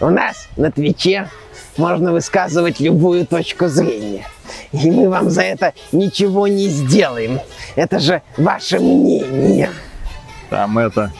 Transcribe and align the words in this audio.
У 0.00 0.08
нас 0.08 0.48
на 0.56 0.70
Твиче 0.70 1.28
можно 1.76 2.12
высказывать 2.12 2.80
любую 2.80 3.26
точку 3.26 3.68
зрения. 3.68 4.26
И 4.72 4.90
мы 4.90 5.08
вам 5.08 5.30
за 5.30 5.42
это 5.42 5.74
ничего 5.92 6.46
не 6.48 6.68
сделаем. 6.68 7.40
Это 7.76 7.98
же 7.98 8.22
ваше 8.36 8.78
мнение. 8.78 9.70
Там 10.48 10.78
это... 10.78 11.12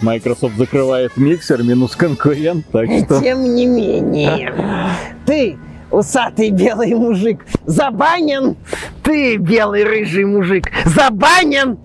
Microsoft 0.00 0.56
закрывает 0.56 1.16
миксер, 1.16 1.62
минус 1.62 1.94
конкурент, 1.94 2.66
так 2.72 2.86
что... 2.86 3.20
тем 3.20 3.54
не 3.54 3.64
менее, 3.64 4.52
ты, 5.24 5.56
усатый 5.92 6.50
белый 6.50 6.94
мужик, 6.94 7.46
забанен. 7.64 8.56
Ты, 9.04 9.36
белый 9.36 9.84
рыжий 9.84 10.24
мужик, 10.24 10.70
забанен. 10.84 11.78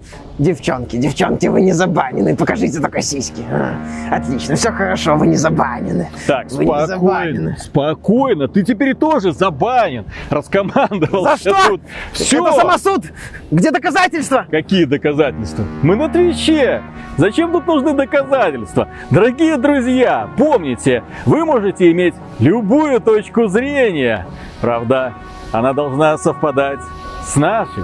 Девчонки, 0.44 0.98
девчонки, 0.98 1.48
вы 1.48 1.62
не 1.62 1.72
забанены. 1.72 2.36
Покажите 2.36 2.82
только 2.82 3.02
сиськи. 3.02 3.46
А, 3.50 3.76
отлично, 4.18 4.56
все 4.56 4.72
хорошо, 4.72 5.16
вы 5.16 5.28
не 5.28 5.38
забанены. 5.38 6.10
Так, 6.28 6.52
вы 6.52 6.66
не 6.66 6.70
спокойно, 6.70 6.88
забанены. 6.88 7.58
спокойно, 7.58 8.48
ты 8.50 8.64
теперь 8.64 8.94
тоже 8.94 9.32
забанен. 9.32 10.04
Раскомандовал. 10.30 11.24
За 11.24 11.38
что? 11.38 11.80
Все. 12.12 12.46
Это 12.46 12.58
самосуд. 12.58 13.06
Где 13.52 13.72
доказательства? 13.72 14.46
Какие 14.52 14.84
доказательства? 14.84 15.64
Мы 15.82 15.96
на 15.96 16.10
Твиче. 16.10 16.82
Зачем 17.16 17.54
тут 17.54 17.66
нужны 17.66 17.94
доказательства? 17.94 18.90
Дорогие 19.12 19.58
друзья, 19.58 20.28
помните, 20.36 21.04
вы 21.26 21.46
можете 21.46 21.90
иметь 21.92 22.16
любую 22.40 23.00
точку 23.00 23.48
зрения. 23.48 24.28
Правда, 24.60 25.14
она 25.54 25.72
должна 25.72 26.18
совпадать 26.18 26.82
с 27.24 27.38
нашей. 27.38 27.84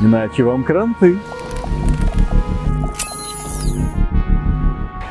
Иначе 0.00 0.42
вам 0.42 0.64
кранты. 0.64 1.18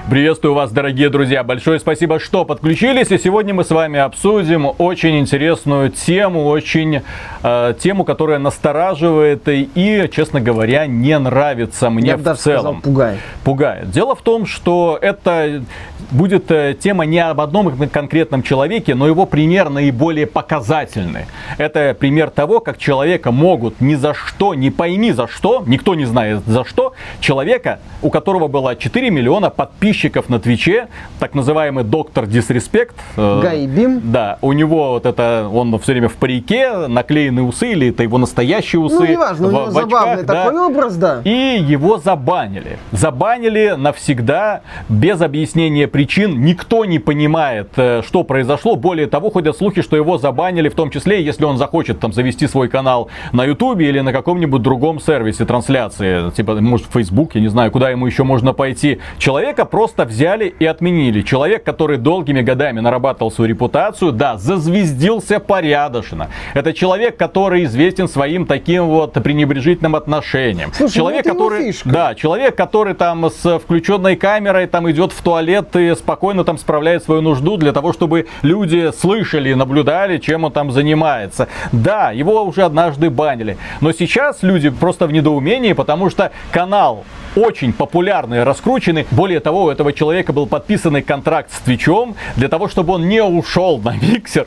Приветствую 0.09 0.55
вас, 0.55 0.71
дорогие 0.71 1.11
друзья. 1.11 1.43
Большое 1.43 1.77
спасибо, 1.77 2.19
что 2.19 2.43
подключились. 2.43 3.11
И 3.11 3.19
сегодня 3.19 3.53
мы 3.53 3.63
с 3.63 3.69
вами 3.69 3.99
обсудим 3.99 4.67
очень 4.79 5.19
интересную 5.19 5.91
тему, 5.91 6.47
очень 6.47 7.03
э, 7.43 7.73
тему, 7.79 8.03
которая 8.05 8.39
настораживает 8.39 9.43
и, 9.45 10.09
честно 10.11 10.41
говоря, 10.41 10.87
не 10.87 11.19
нравится 11.19 11.91
мне 11.91 12.07
Я 12.07 12.17
в 12.17 12.23
даже 12.23 12.39
целом. 12.39 12.59
сказал, 12.59 12.81
пугает. 12.81 13.19
Пугает. 13.43 13.91
Дело 13.91 14.15
в 14.15 14.23
том, 14.23 14.47
что 14.47 14.97
это 14.99 15.63
будет 16.09 16.49
э, 16.49 16.75
тема 16.79 17.05
не 17.05 17.19
об 17.19 17.39
одном 17.39 17.77
конкретном 17.89 18.41
человеке, 18.41 18.95
но 18.95 19.05
его 19.05 19.27
пример 19.27 19.69
наиболее 19.69 20.25
показательный. 20.25 21.27
Это 21.59 21.93
пример 21.93 22.31
того, 22.31 22.61
как 22.61 22.79
человека 22.79 23.31
могут 23.31 23.79
ни 23.79 23.93
за 23.93 24.15
что, 24.15 24.55
не 24.55 24.71
пойми 24.71 25.11
за 25.11 25.27
что, 25.27 25.63
никто 25.67 25.93
не 25.93 26.05
знает 26.05 26.41
за 26.47 26.65
что, 26.65 26.93
человека, 27.19 27.77
у 28.01 28.09
которого 28.09 28.47
было 28.47 28.75
4 28.75 29.11
миллиона 29.11 29.51
подписчиков 29.51 29.98
на 30.29 30.39
Твиче, 30.39 30.87
так 31.19 31.35
называемый 31.35 31.83
доктор 31.83 32.25
Дисреспект. 32.25 32.95
э, 33.17 33.41
Гайбим. 33.41 34.01
Да, 34.03 34.37
у 34.41 34.53
него 34.53 34.91
вот 34.91 35.05
это, 35.05 35.49
он 35.51 35.77
все 35.79 35.93
время 35.93 36.09
в 36.09 36.15
парике, 36.15 36.87
наклеенные 36.87 37.43
усы, 37.43 37.71
или 37.71 37.89
это 37.89 38.03
его 38.03 38.17
настоящие 38.17 38.79
усы. 38.79 38.99
Ну, 38.99 39.05
неважно, 39.05 39.47
у 39.47 39.49
в- 39.49 39.53
него 39.53 39.65
в 39.65 39.71
забавный 39.71 40.13
очках, 40.13 40.25
да. 40.25 40.43
такой 40.45 40.59
образ, 40.59 40.95
да. 40.95 41.21
И 41.23 41.63
его 41.67 41.97
забанили. 41.97 42.77
Забанили 42.91 43.75
навсегда, 43.77 44.61
без 44.87 45.21
объяснения 45.21 45.87
причин. 45.87 46.41
Никто 46.43 46.85
не 46.85 46.99
понимает, 46.99 47.69
э, 47.77 48.01
что 48.05 48.23
произошло. 48.23 48.75
Более 48.75 49.07
того, 49.07 49.29
ходят 49.29 49.57
слухи, 49.57 49.81
что 49.81 49.95
его 49.95 50.17
забанили, 50.17 50.69
в 50.69 50.75
том 50.75 50.89
числе, 50.91 51.23
если 51.23 51.45
он 51.45 51.57
захочет 51.57 51.99
там 51.99 52.13
завести 52.13 52.47
свой 52.47 52.67
канал 52.69 53.09
на 53.33 53.45
Ютубе 53.45 53.89
или 53.89 53.99
на 54.01 54.11
каком-нибудь 54.13 54.61
другом 54.61 54.99
сервисе 54.99 55.45
трансляции. 55.45 56.29
Типа, 56.31 56.55
может, 56.55 56.87
в 56.87 56.91
Facebook, 56.93 57.35
я 57.35 57.41
не 57.41 57.47
знаю, 57.47 57.71
куда 57.71 57.89
ему 57.89 58.05
еще 58.05 58.23
можно 58.23 58.53
пойти. 58.53 58.99
Человека 59.17 59.65
просто 59.65 59.88
взяли 59.97 60.53
и 60.59 60.65
отменили. 60.65 61.21
Человек, 61.21 61.63
который 61.63 61.97
долгими 61.97 62.41
годами 62.41 62.79
нарабатывал 62.79 63.31
свою 63.31 63.49
репутацию, 63.49 64.11
да, 64.11 64.37
зазвездился 64.37 65.39
порядочно. 65.39 66.29
Это 66.53 66.73
человек, 66.73 67.17
который 67.17 67.63
известен 67.65 68.07
своим 68.07 68.45
таким 68.45 68.87
вот 68.87 69.13
пренебрежительным 69.13 69.95
отношением. 69.95 70.71
Слушай, 70.73 70.91
ну 70.91 70.95
человек, 70.95 71.19
это 71.21 71.29
его 71.29 71.49
который, 71.49 71.75
да, 71.85 72.15
человек, 72.15 72.55
который 72.55 72.93
там 72.93 73.29
с 73.29 73.59
включенной 73.59 74.15
камерой 74.15 74.67
там 74.67 74.89
идет 74.89 75.11
в 75.11 75.21
туалет 75.21 75.75
и 75.75 75.93
спокойно 75.95 76.43
там 76.43 76.57
справляет 76.57 77.03
свою 77.03 77.21
нужду 77.21 77.57
для 77.57 77.71
того, 77.71 77.93
чтобы 77.93 78.27
люди 78.41 78.91
слышали, 78.97 79.53
наблюдали, 79.53 80.17
чем 80.17 80.43
он 80.43 80.51
там 80.51 80.71
занимается. 80.71 81.47
Да, 81.71 82.11
его 82.11 82.43
уже 82.43 82.63
однажды 82.63 83.09
банили. 83.09 83.57
Но 83.81 83.91
сейчас 83.91 84.43
люди 84.43 84.69
просто 84.69 85.07
в 85.07 85.11
недоумении, 85.11 85.73
потому 85.73 86.09
что 86.09 86.31
канал 86.51 87.03
очень 87.35 87.73
популярный, 87.73 88.43
раскрученный. 88.43 89.05
Более 89.11 89.39
того, 89.39 89.63
у 89.63 89.69
этого 89.79 89.93
человека 89.93 90.33
был 90.33 90.45
подписанный 90.45 91.01
контракт 91.01 91.53
с 91.53 91.59
Твичом 91.59 92.15
для 92.35 92.49
того, 92.49 92.67
чтобы 92.67 92.95
он 92.95 93.07
не 93.07 93.23
ушел 93.23 93.79
на 93.79 93.95
миксер. 93.95 94.45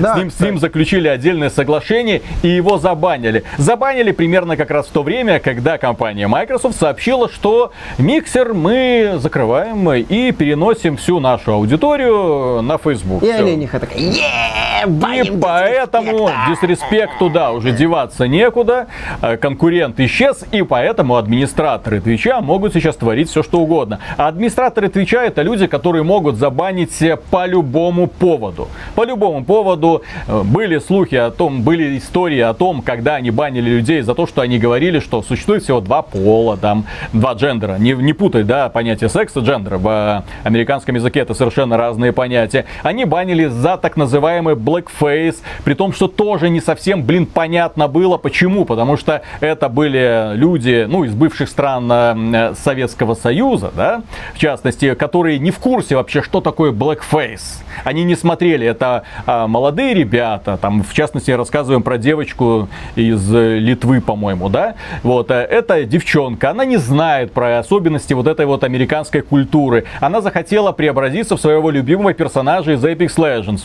Да, 0.00 0.14
с, 0.14 0.18
ним, 0.18 0.30
с 0.32 0.40
ним 0.40 0.58
заключили 0.58 1.06
отдельное 1.06 1.50
соглашение 1.50 2.22
и 2.42 2.48
его 2.48 2.76
забанили. 2.78 3.44
Забанили 3.58 4.10
примерно 4.10 4.56
как 4.56 4.72
раз 4.72 4.86
в 4.86 4.90
то 4.90 5.04
время, 5.04 5.38
когда 5.38 5.78
компания 5.78 6.26
Microsoft 6.26 6.76
сообщила, 6.76 7.28
что 7.28 7.70
миксер 7.96 8.54
мы 8.54 9.18
закрываем 9.18 9.88
и 9.92 10.32
переносим 10.32 10.96
всю 10.96 11.20
нашу 11.20 11.52
аудиторию 11.52 12.60
на 12.62 12.76
Facebook. 12.78 13.22
И 13.22 13.26
Всё. 13.26 13.38
олениха 13.38 13.78
такая, 13.78 14.00
И 14.00 15.30
поэтому 15.40 16.28
дисреспекта». 16.48 16.66
дисреспекту, 16.66 17.30
да, 17.30 17.52
уже 17.52 17.70
деваться 17.70 18.26
некуда, 18.26 18.88
э, 19.22 19.36
конкурент 19.36 20.00
исчез, 20.00 20.44
и 20.50 20.62
поэтому 20.62 21.16
администраторы 21.16 22.00
Твича 22.00 22.40
могут 22.40 22.72
сейчас 22.72 22.96
творить 22.96 23.30
все, 23.30 23.44
что 23.44 23.60
угодно. 23.60 24.00
А 24.16 24.26
администраторы 24.56 24.88
Твича 24.88 25.24
это 25.24 25.42
люди, 25.42 25.66
которые 25.66 26.02
могут 26.02 26.36
забанить 26.36 27.02
по 27.30 27.46
любому 27.46 28.06
поводу. 28.06 28.68
По 28.94 29.04
любому 29.04 29.44
поводу 29.44 30.02
э, 30.26 30.42
были 30.44 30.78
слухи 30.78 31.14
о 31.14 31.30
том, 31.30 31.62
были 31.62 31.98
истории 31.98 32.40
о 32.40 32.54
том, 32.54 32.80
когда 32.80 33.16
они 33.16 33.30
банили 33.30 33.68
людей 33.68 34.00
за 34.00 34.14
то, 34.14 34.26
что 34.26 34.40
они 34.40 34.58
говорили, 34.58 35.00
что 35.00 35.22
существует 35.22 35.62
всего 35.62 35.80
два 35.80 36.00
пола, 36.00 36.56
там, 36.56 36.86
два 37.12 37.34
джендера. 37.34 37.76
Не, 37.78 37.92
не 37.92 38.14
путай, 38.14 38.44
да, 38.44 38.70
понятие 38.70 39.10
секса 39.10 39.40
джендера. 39.40 39.76
В 39.76 39.88
э, 39.88 40.48
американском 40.48 40.94
языке 40.94 41.20
это 41.20 41.34
совершенно 41.34 41.76
разные 41.76 42.12
понятия. 42.12 42.64
Они 42.82 43.04
банили 43.04 43.46
за 43.46 43.76
так 43.76 43.98
называемый 43.98 44.54
blackface, 44.54 45.36
при 45.64 45.74
том, 45.74 45.92
что 45.92 46.08
тоже 46.08 46.48
не 46.48 46.62
совсем, 46.62 47.04
блин, 47.04 47.26
понятно 47.26 47.88
было. 47.88 48.16
Почему? 48.16 48.64
Потому 48.64 48.96
что 48.96 49.20
это 49.40 49.68
были 49.68 50.34
люди, 50.34 50.86
ну, 50.88 51.04
из 51.04 51.12
бывших 51.12 51.50
стран 51.50 51.92
э, 51.92 52.54
Советского 52.64 53.14
Союза, 53.14 53.70
да, 53.76 54.02
в 54.36 54.38
частности, 54.38 54.92
которые 54.94 55.38
не 55.38 55.50
в 55.50 55.58
курсе 55.58 55.96
вообще, 55.96 56.20
что 56.20 56.42
такое 56.42 56.70
blackface. 56.70 57.62
Они 57.84 58.04
не 58.04 58.14
смотрели, 58.14 58.66
это 58.66 59.04
а, 59.24 59.46
молодые 59.46 59.94
ребята, 59.94 60.58
там, 60.60 60.82
в 60.82 60.92
частности, 60.92 61.30
рассказываем 61.30 61.82
про 61.82 61.96
девочку 61.96 62.68
из 62.96 63.32
Литвы, 63.32 64.02
по-моему, 64.02 64.50
да, 64.50 64.74
вот, 65.02 65.30
э, 65.30 65.36
это 65.36 65.84
девчонка, 65.84 66.50
она 66.50 66.66
не 66.66 66.76
знает 66.76 67.32
про 67.32 67.58
особенности 67.58 68.12
вот 68.12 68.26
этой 68.26 68.44
вот 68.44 68.62
американской 68.62 69.22
культуры. 69.22 69.86
Она 70.00 70.20
захотела 70.20 70.72
преобразиться 70.72 71.38
в 71.38 71.40
своего 71.40 71.70
любимого 71.70 72.12
персонажа 72.12 72.72
из 72.72 72.84
Apex 72.84 73.16
Legends. 73.16 73.62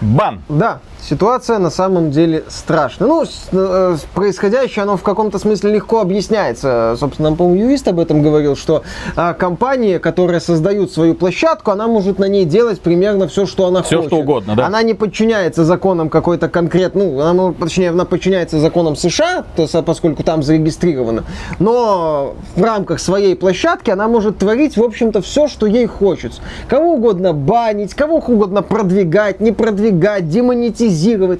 Бан! 0.00 0.40
Да, 0.48 0.80
ситуация 1.08 1.58
на 1.58 1.70
самом 1.70 2.10
деле 2.10 2.44
страшная. 2.48 3.08
Ну, 3.08 3.24
э, 3.52 3.96
происходящее, 4.14 4.84
оно 4.84 4.96
в 4.96 5.02
каком-то 5.02 5.38
смысле 5.38 5.72
легко 5.72 6.00
объясняется. 6.00 6.96
Собственно, 6.98 7.34
по-моему, 7.34 7.64
юрист 7.64 7.88
об 7.88 7.98
этом 8.00 8.22
говорил, 8.22 8.56
что 8.56 8.82
а, 9.16 9.34
компания, 9.34 9.98
которая 9.98 10.40
создает 10.40 10.92
свою 10.92 11.14
площадку, 11.14 11.70
она 11.70 11.86
может 11.86 12.18
на 12.18 12.26
ней 12.26 12.44
делать 12.44 12.80
примерно 12.80 13.28
все, 13.28 13.46
что 13.46 13.66
она 13.66 13.82
Всё, 13.82 13.96
хочет. 13.96 14.12
что 14.12 14.16
угодно, 14.20 14.56
да. 14.56 14.66
Она 14.66 14.82
не 14.82 14.94
подчиняется 14.94 15.64
законам 15.64 16.08
какой-то 16.08 16.48
конкретной, 16.48 17.06
ну, 17.10 17.20
она, 17.20 17.52
точнее, 17.52 17.90
она 17.90 18.04
подчиняется 18.04 18.58
законам 18.58 18.96
США, 18.96 19.44
то 19.56 19.66
поскольку 19.82 20.22
там 20.22 20.42
зарегистрировано, 20.42 21.24
но 21.58 22.34
в 22.56 22.62
рамках 22.62 23.00
своей 23.00 23.34
площадки 23.36 23.90
она 23.90 24.08
может 24.08 24.38
творить, 24.38 24.76
в 24.76 24.82
общем-то, 24.82 25.20
все, 25.20 25.48
что 25.48 25.66
ей 25.66 25.86
хочется. 25.86 26.40
Кого 26.68 26.94
угодно 26.94 27.32
банить, 27.32 27.94
кого 27.94 28.16
угодно 28.16 28.62
продвигать, 28.62 29.40
не 29.40 29.52
продвигать, 29.52 30.28
демонетизировать 30.28 30.93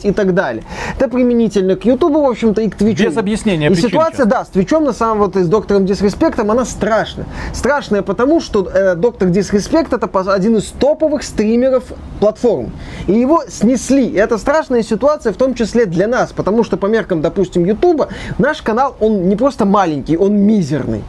и 0.05 0.13
так 0.13 0.35
далее. 0.35 0.65
Это 0.97 1.09
применительно 1.09 1.77
к 1.77 1.85
Ютубу, 1.85 2.23
в 2.23 2.29
общем-то, 2.29 2.61
и 2.63 2.69
к 2.69 2.77
Твичу. 2.77 3.05
Без 3.05 3.17
объяснения 3.17 3.71
И 3.71 3.75
ситуация, 3.75 4.27
да, 4.27 4.45
с 4.45 4.49
Твичом, 4.49 4.85
на 4.85 4.93
самом 4.93 5.19
вот 5.19 5.37
и 5.37 5.43
с 5.43 5.49
доктором 5.49 5.87
Дисреспектом, 5.87 6.51
она 6.51 6.65
страшная. 6.65 7.27
Страшная 7.53 8.03
потому, 8.03 8.41
что 8.41 8.69
э, 8.73 8.95
доктор 8.95 9.29
Дисреспект 9.29 9.93
это 9.93 10.09
один 10.33 10.57
из 10.57 10.67
топовых 10.67 11.23
стримеров 11.23 11.85
платформ. 12.21 12.73
И 13.07 13.13
его 13.13 13.43
снесли. 13.49 14.07
И 14.07 14.15
это 14.15 14.39
страшная 14.39 14.83
ситуация, 14.83 15.33
в 15.33 15.37
том 15.37 15.55
числе 15.55 15.87
для 15.87 16.09
нас, 16.09 16.33
потому 16.33 16.65
что 16.65 16.77
по 16.77 16.87
меркам, 16.87 17.21
допустим, 17.23 17.65
Ютуба, 17.65 18.09
наш 18.39 18.63
канал, 18.63 18.97
он 19.01 19.29
не 19.29 19.37
просто 19.37 19.65
маленький, 19.65 20.17
он 20.17 20.37
мизерный. 20.37 21.03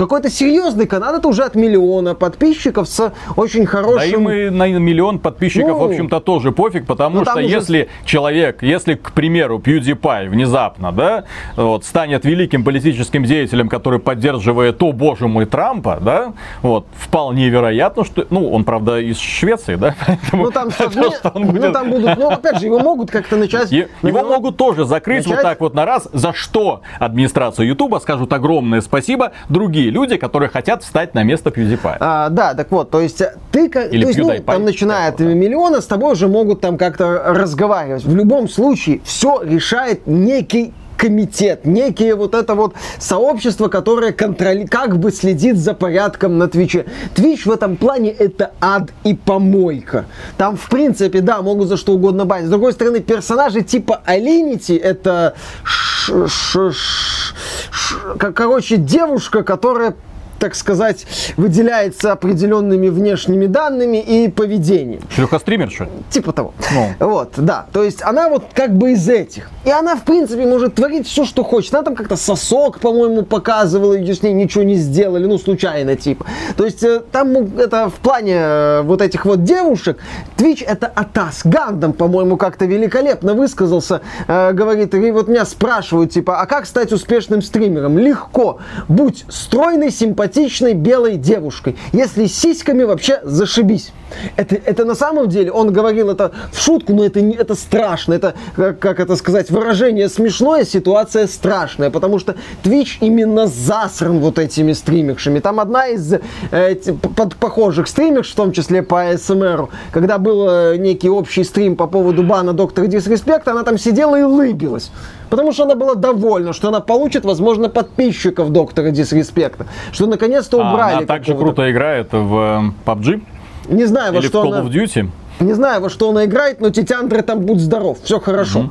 Какой-то 0.00 0.30
серьезный 0.30 0.86
канал, 0.86 1.16
это 1.16 1.28
уже 1.28 1.42
от 1.42 1.54
миллиона 1.54 2.14
подписчиков 2.14 2.88
с 2.88 3.12
очень 3.36 3.66
хорошим... 3.66 4.24
Да 4.24 4.30
им 4.30 4.30
и 4.30 4.48
на 4.48 4.66
миллион 4.78 5.18
подписчиков, 5.18 5.72
ну, 5.72 5.78
в 5.78 5.82
общем-то, 5.82 6.20
тоже 6.20 6.52
пофиг, 6.52 6.86
потому 6.86 7.18
ну, 7.18 7.24
что 7.26 7.34
уже... 7.34 7.44
если 7.44 7.88
человек, 8.06 8.62
если, 8.62 8.94
к 8.94 9.12
примеру, 9.12 9.58
PewDiePie 9.58 10.30
внезапно, 10.30 10.90
да, 10.90 11.24
вот, 11.54 11.84
станет 11.84 12.24
великим 12.24 12.64
политическим 12.64 13.24
деятелем, 13.24 13.68
который 13.68 13.98
поддерживает, 13.98 14.82
о 14.82 14.92
боже 14.92 15.28
мой, 15.28 15.44
Трампа, 15.44 15.98
да, 16.00 16.32
вот, 16.62 16.86
вполне 16.96 17.50
вероятно, 17.50 18.06
что, 18.06 18.26
ну, 18.30 18.50
он, 18.50 18.64
правда, 18.64 19.00
из 19.00 19.18
Швеции, 19.18 19.74
да, 19.74 19.96
ну, 20.32 20.50
там, 20.50 20.70
что, 20.70 21.30
он 21.34 21.48
будет... 21.48 21.62
ну, 21.62 21.72
там 21.72 21.90
будут, 21.90 22.16
ну, 22.16 22.30
опять 22.30 22.58
же, 22.58 22.64
его 22.64 22.78
могут 22.78 23.10
как-то 23.10 23.36
начать... 23.36 23.70
Его 23.70 24.24
могут 24.24 24.56
тоже 24.56 24.86
закрыть 24.86 25.26
начать... 25.26 25.32
вот 25.32 25.42
так 25.42 25.60
вот 25.60 25.74
на 25.74 25.84
раз, 25.84 26.08
за 26.10 26.32
что 26.32 26.80
администрация 26.98 27.66
Ютуба 27.66 27.98
скажут 27.98 28.32
огромное 28.32 28.80
спасибо 28.80 29.32
другие 29.50 29.89
люди, 29.90 30.16
которые 30.16 30.48
хотят 30.48 30.82
встать 30.82 31.14
на 31.14 31.22
место 31.22 31.50
PewDiePie. 31.50 31.96
А, 32.00 32.28
да, 32.28 32.54
так 32.54 32.70
вот, 32.70 32.90
то 32.90 33.00
есть 33.00 33.22
ты, 33.52 33.66
Или 33.66 34.02
то 34.02 34.08
есть, 34.08 34.18
ну, 34.18 34.38
там 34.40 34.64
начинает 34.64 35.16
так, 35.16 35.26
миллиона, 35.26 35.80
с 35.80 35.86
тобой 35.86 36.12
уже 36.12 36.28
могут 36.28 36.60
там 36.60 36.78
как-то 36.78 37.22
разговаривать. 37.26 38.04
В 38.04 38.14
любом 38.14 38.48
случае, 38.48 39.00
все 39.04 39.42
решает 39.42 40.06
некий 40.06 40.72
комитет, 41.00 41.64
некие 41.64 42.14
вот 42.14 42.34
это 42.34 42.54
вот 42.54 42.74
сообщество, 42.98 43.68
которое 43.68 44.12
контроли... 44.12 44.66
как 44.66 44.98
бы 44.98 45.10
следит 45.10 45.56
за 45.56 45.72
порядком 45.72 46.36
на 46.36 46.46
Твиче. 46.46 46.84
Твич 47.14 47.46
в 47.46 47.50
этом 47.50 47.78
плане 47.78 48.10
это 48.10 48.52
ад 48.60 48.90
и 49.02 49.14
помойка. 49.14 50.04
Там, 50.36 50.58
в 50.58 50.68
принципе, 50.68 51.22
да, 51.22 51.40
могут 51.40 51.68
за 51.68 51.78
что 51.78 51.94
угодно 51.94 52.26
банить. 52.26 52.48
С 52.48 52.50
другой 52.50 52.74
стороны, 52.74 53.00
персонажи 53.00 53.62
типа 53.62 54.02
Алинити 54.04 54.76
это 54.76 55.34
ш 55.64 56.12
-ш 56.12 56.68
-ш 56.68 58.32
короче, 58.34 58.76
девушка, 58.76 59.42
которая 59.42 59.94
так 60.40 60.54
сказать, 60.54 61.06
выделяется 61.36 62.12
определенными 62.12 62.88
внешними 62.88 63.46
данными 63.46 63.98
и 63.98 64.28
поведением. 64.28 65.02
Шлюха-стримерша? 65.14 65.88
Типа 66.10 66.32
того. 66.32 66.54
Ну. 66.72 66.88
Вот, 66.98 67.34
да. 67.36 67.66
То 67.72 67.84
есть 67.84 68.02
она 68.02 68.28
вот 68.28 68.46
как 68.54 68.76
бы 68.76 68.92
из 68.92 69.08
этих. 69.08 69.50
И 69.64 69.70
она, 69.70 69.94
в 69.94 70.04
принципе, 70.04 70.46
может 70.46 70.74
творить 70.74 71.06
все, 71.06 71.24
что 71.24 71.44
хочет. 71.44 71.74
Она 71.74 71.82
там 71.82 71.94
как-то 71.94 72.16
сосок, 72.16 72.80
по-моему, 72.80 73.22
показывала, 73.22 73.94
и 73.94 74.12
с 74.12 74.22
ней 74.22 74.32
ничего 74.32 74.64
не 74.64 74.76
сделали, 74.76 75.26
ну, 75.26 75.38
случайно, 75.38 75.94
типа. 75.94 76.24
То 76.56 76.64
есть 76.64 76.82
э, 76.82 77.02
там 77.12 77.36
это 77.58 77.90
в 77.90 77.94
плане 77.94 78.36
э, 78.36 78.82
вот 78.82 79.02
этих 79.02 79.26
вот 79.26 79.44
девушек, 79.44 79.98
Twitch 80.38 80.64
это 80.64 80.86
Атас. 80.86 81.42
Гандам, 81.44 81.92
по-моему, 81.92 82.38
как-то 82.38 82.64
великолепно 82.64 83.34
высказался. 83.34 84.00
Э, 84.26 84.52
говорит, 84.52 84.94
и 84.94 85.10
вот 85.10 85.28
меня 85.28 85.44
спрашивают, 85.44 86.12
типа, 86.12 86.40
а 86.40 86.46
как 86.46 86.64
стать 86.64 86.92
успешным 86.92 87.42
стримером? 87.42 87.98
Легко. 87.98 88.58
Будь 88.88 89.26
стройный, 89.28 89.90
симпатичный, 89.90 90.29
симпатичной 90.30 90.74
белой 90.74 91.16
девушкой. 91.16 91.76
Если 91.92 92.26
сиськами 92.26 92.84
вообще 92.84 93.20
зашибись. 93.22 93.92
Это, 94.36 94.56
это 94.56 94.84
на 94.84 94.94
самом 94.94 95.28
деле, 95.28 95.52
он 95.52 95.72
говорил 95.72 96.10
это 96.10 96.32
в 96.52 96.60
шутку, 96.60 96.94
но 96.94 97.04
это, 97.04 97.20
это 97.20 97.54
страшно. 97.54 98.14
Это, 98.14 98.34
как, 98.56 98.78
как 98.78 99.00
это 99.00 99.16
сказать, 99.16 99.50
выражение 99.50 100.08
смешное, 100.08 100.64
ситуация 100.64 101.26
страшная. 101.26 101.90
Потому 101.90 102.18
что 102.18 102.34
Twitch 102.64 102.98
именно 103.00 103.46
засран 103.46 104.18
вот 104.18 104.38
этими 104.38 104.72
стримершами. 104.72 105.40
Там 105.40 105.60
одна 105.60 105.88
из 105.88 106.12
э, 106.50 106.74
под, 107.16 107.36
похожих 107.36 107.88
стримерш, 107.88 108.32
в 108.32 108.34
том 108.34 108.52
числе 108.52 108.82
по 108.82 109.16
СМР, 109.16 109.68
когда 109.92 110.18
был 110.18 110.48
э, 110.48 110.76
некий 110.76 111.10
общий 111.10 111.44
стрим 111.44 111.76
по 111.76 111.86
поводу 111.86 112.22
бана 112.22 112.52
доктора 112.52 112.86
Дисреспект, 112.86 113.48
она 113.48 113.62
там 113.62 113.78
сидела 113.78 114.18
и 114.18 114.22
улыбилась. 114.22 114.90
Потому 115.30 115.52
что 115.52 115.64
она 115.64 115.74
была 115.76 115.94
довольна, 115.94 116.52
что 116.52 116.68
она 116.68 116.80
получит, 116.80 117.24
возможно, 117.24 117.68
подписчиков 117.68 118.50
доктора 118.50 118.90
Дисреспекта. 118.90 119.66
Что 119.92 120.06
наконец-то 120.06 120.58
убрали. 120.58 120.94
А 120.94 120.98
она 120.98 121.06
также 121.06 121.34
круто 121.34 121.70
играет 121.70 122.12
в 122.12 122.74
PUBG? 122.84 123.22
Не 123.68 123.84
знаю, 123.86 124.12
во 124.12 124.22
что 124.22 124.42
в 124.42 124.46
Call 124.46 124.48
она... 124.54 124.60
of 124.60 124.70
Duty? 124.70 125.08
Не 125.40 125.54
знаю, 125.54 125.80
во 125.80 125.88
что 125.88 126.10
она 126.10 126.26
играет, 126.26 126.60
но 126.60 126.68
Титяндре 126.68 127.22
там 127.22 127.40
будь 127.40 127.60
здоров, 127.60 127.98
все 128.02 128.20
хорошо. 128.20 128.58
Угу. 128.60 128.70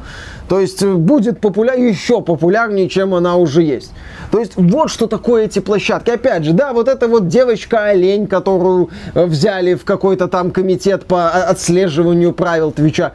То 0.50 0.60
есть 0.60 0.84
э, 0.84 0.94
будет 0.94 1.40
популярнее, 1.40 1.90
еще 1.90 2.22
популярнее, 2.22 2.88
чем 2.90 3.16
она 3.16 3.38
уже 3.38 3.64
есть. 3.64 3.92
То 4.32 4.40
есть 4.40 4.54
вот 4.56 4.92
что 4.92 5.08
такое 5.08 5.46
эти 5.46 5.60
площадки. 5.60 6.12
Опять 6.12 6.44
же, 6.44 6.54
да, 6.54 6.74
вот 6.74 6.88
эта 6.88 7.08
вот 7.08 7.28
девочка-олень, 7.28 8.28
которую 8.28 8.90
э, 9.16 9.26
взяли 9.26 9.74
в 9.74 9.84
какой-то 9.84 10.28
там 10.28 10.52
комитет 10.52 11.06
по 11.06 11.30
отслеживанию 11.30 12.34
правил 12.34 12.72
Твича. 12.72 13.14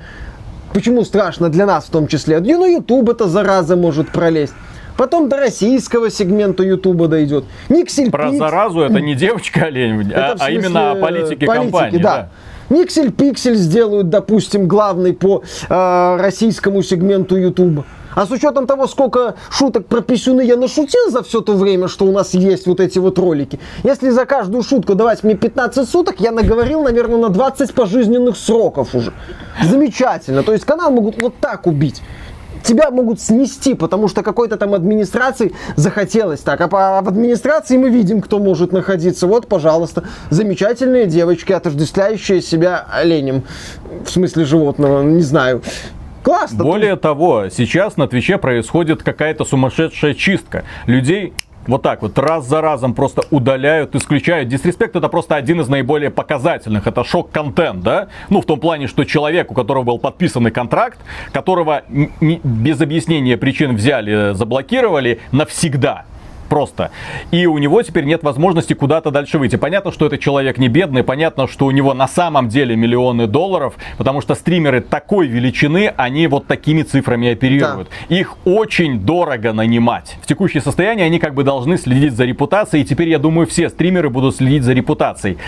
Почему 0.74 1.04
страшно 1.04 1.50
для 1.50 1.66
нас 1.66 1.84
в 1.84 1.90
том 1.90 2.08
числе? 2.08 2.38
И 2.38 2.52
ну 2.52 2.66
YouTube 2.66 3.08
эта 3.08 3.28
зараза 3.28 3.76
может 3.76 4.10
пролезть. 4.10 4.54
Потом 4.96 5.28
до 5.28 5.36
российского 5.36 6.10
сегмента 6.10 6.64
Ютуба 6.64 7.06
дойдет. 7.06 7.44
Никсель 7.68 8.10
Про 8.10 8.26
Пикс... 8.26 8.38
заразу 8.38 8.80
это 8.80 9.00
не 9.00 9.14
девочка-олень, 9.14 10.12
а, 10.12 10.34
а 10.38 10.50
именно 10.50 10.92
о 10.92 10.94
политике, 10.96 11.46
политики 11.46 11.70
компании. 11.70 11.98
Да. 11.98 12.28
да. 12.68 12.76
Никсель 12.76 13.12
Пиксель 13.12 13.54
сделают, 13.54 14.08
допустим, 14.08 14.66
главный 14.66 15.12
по 15.12 15.44
э, 15.68 16.16
российскому 16.18 16.82
сегменту 16.82 17.36
Ютуба. 17.36 17.84
А 18.14 18.26
с 18.26 18.30
учетом 18.30 18.66
того, 18.66 18.86
сколько 18.86 19.34
шуток 19.50 19.86
про 19.86 20.00
писюны 20.00 20.42
я 20.42 20.56
нашутил 20.56 21.10
за 21.10 21.22
все 21.22 21.40
то 21.40 21.54
время, 21.54 21.88
что 21.88 22.04
у 22.04 22.12
нас 22.12 22.34
есть 22.34 22.66
вот 22.66 22.80
эти 22.80 22.98
вот 22.98 23.18
ролики, 23.18 23.58
если 23.82 24.10
за 24.10 24.24
каждую 24.26 24.62
шутку 24.62 24.94
давать 24.94 25.24
мне 25.24 25.34
15 25.34 25.88
суток, 25.88 26.20
я 26.20 26.32
наговорил, 26.32 26.82
наверное, 26.82 27.18
на 27.18 27.28
20 27.28 27.74
пожизненных 27.74 28.36
сроков 28.36 28.94
уже. 28.94 29.12
Замечательно. 29.62 30.42
То 30.42 30.52
есть 30.52 30.64
канал 30.64 30.90
могут 30.90 31.20
вот 31.20 31.34
так 31.40 31.66
убить 31.66 32.02
тебя 32.64 32.90
могут 32.90 33.20
снести, 33.20 33.74
потому 33.74 34.08
что 34.08 34.22
какой-то 34.22 34.56
там 34.56 34.74
администрации 34.74 35.54
захотелось 35.76 36.40
так. 36.40 36.60
А 36.60 36.68
по, 36.68 37.00
в 37.02 37.08
администрации 37.08 37.76
мы 37.76 37.90
видим, 37.90 38.20
кто 38.20 38.38
может 38.38 38.72
находиться. 38.72 39.26
Вот, 39.26 39.46
пожалуйста, 39.46 40.04
замечательные 40.30 41.06
девочки, 41.06 41.52
отождествляющие 41.52 42.40
себя 42.40 42.86
оленем. 42.90 43.44
В 44.04 44.10
смысле 44.10 44.44
животного, 44.44 45.02
не 45.02 45.22
знаю. 45.22 45.62
Классно. 46.24 46.64
Более 46.64 46.96
того, 46.96 47.50
сейчас 47.50 47.98
на 47.98 48.08
Твиче 48.08 48.38
происходит 48.38 49.02
какая-то 49.02 49.44
сумасшедшая 49.44 50.14
чистка. 50.14 50.64
Людей 50.86 51.34
вот 51.66 51.82
так 51.82 52.02
вот 52.02 52.18
раз 52.18 52.46
за 52.46 52.60
разом 52.60 52.94
просто 52.94 53.22
удаляют, 53.30 53.94
исключают. 53.94 54.48
Дисреспект 54.48 54.96
это 54.96 55.08
просто 55.08 55.36
один 55.36 55.60
из 55.60 55.68
наиболее 55.68 56.10
показательных. 56.10 56.86
Это 56.86 57.04
шок-контент, 57.04 57.82
да? 57.82 58.08
Ну, 58.30 58.40
в 58.40 58.46
том 58.46 58.58
плане, 58.58 58.86
что 58.86 59.04
человек, 59.04 59.50
у 59.50 59.54
которого 59.54 59.84
был 59.84 59.98
подписанный 59.98 60.50
контракт, 60.50 60.98
которого 61.32 61.82
без 61.90 62.80
объяснения 62.80 63.36
причин 63.36 63.76
взяли, 63.76 64.34
заблокировали 64.34 65.20
навсегда 65.30 66.04
просто. 66.44 66.90
И 67.30 67.46
у 67.46 67.58
него 67.58 67.82
теперь 67.82 68.04
нет 68.04 68.22
возможности 68.22 68.74
куда-то 68.74 69.10
дальше 69.10 69.38
выйти. 69.38 69.56
Понятно, 69.56 69.92
что 69.92 70.06
это 70.06 70.18
человек 70.18 70.58
не 70.58 70.68
бедный, 70.68 71.02
понятно, 71.02 71.48
что 71.48 71.66
у 71.66 71.70
него 71.70 71.94
на 71.94 72.08
самом 72.08 72.48
деле 72.48 72.76
миллионы 72.76 73.26
долларов, 73.26 73.74
потому 73.98 74.20
что 74.20 74.34
стримеры 74.34 74.80
такой 74.80 75.26
величины, 75.26 75.92
они 75.96 76.26
вот 76.26 76.46
такими 76.46 76.82
цифрами 76.82 77.32
оперируют. 77.32 77.88
Да. 78.08 78.16
Их 78.16 78.36
очень 78.44 79.00
дорого 79.00 79.52
нанимать. 79.52 80.16
В 80.22 80.26
текущее 80.26 80.62
состояние 80.62 81.06
они 81.06 81.18
как 81.18 81.34
бы 81.34 81.44
должны 81.44 81.78
следить 81.78 82.14
за 82.14 82.24
репутацией, 82.24 82.82
и 82.82 82.86
теперь, 82.86 83.08
я 83.08 83.18
думаю, 83.18 83.46
все 83.46 83.68
стримеры 83.68 84.10
будут 84.10 84.36
следить 84.36 84.62
за 84.62 84.72
репутацией. 84.72 85.38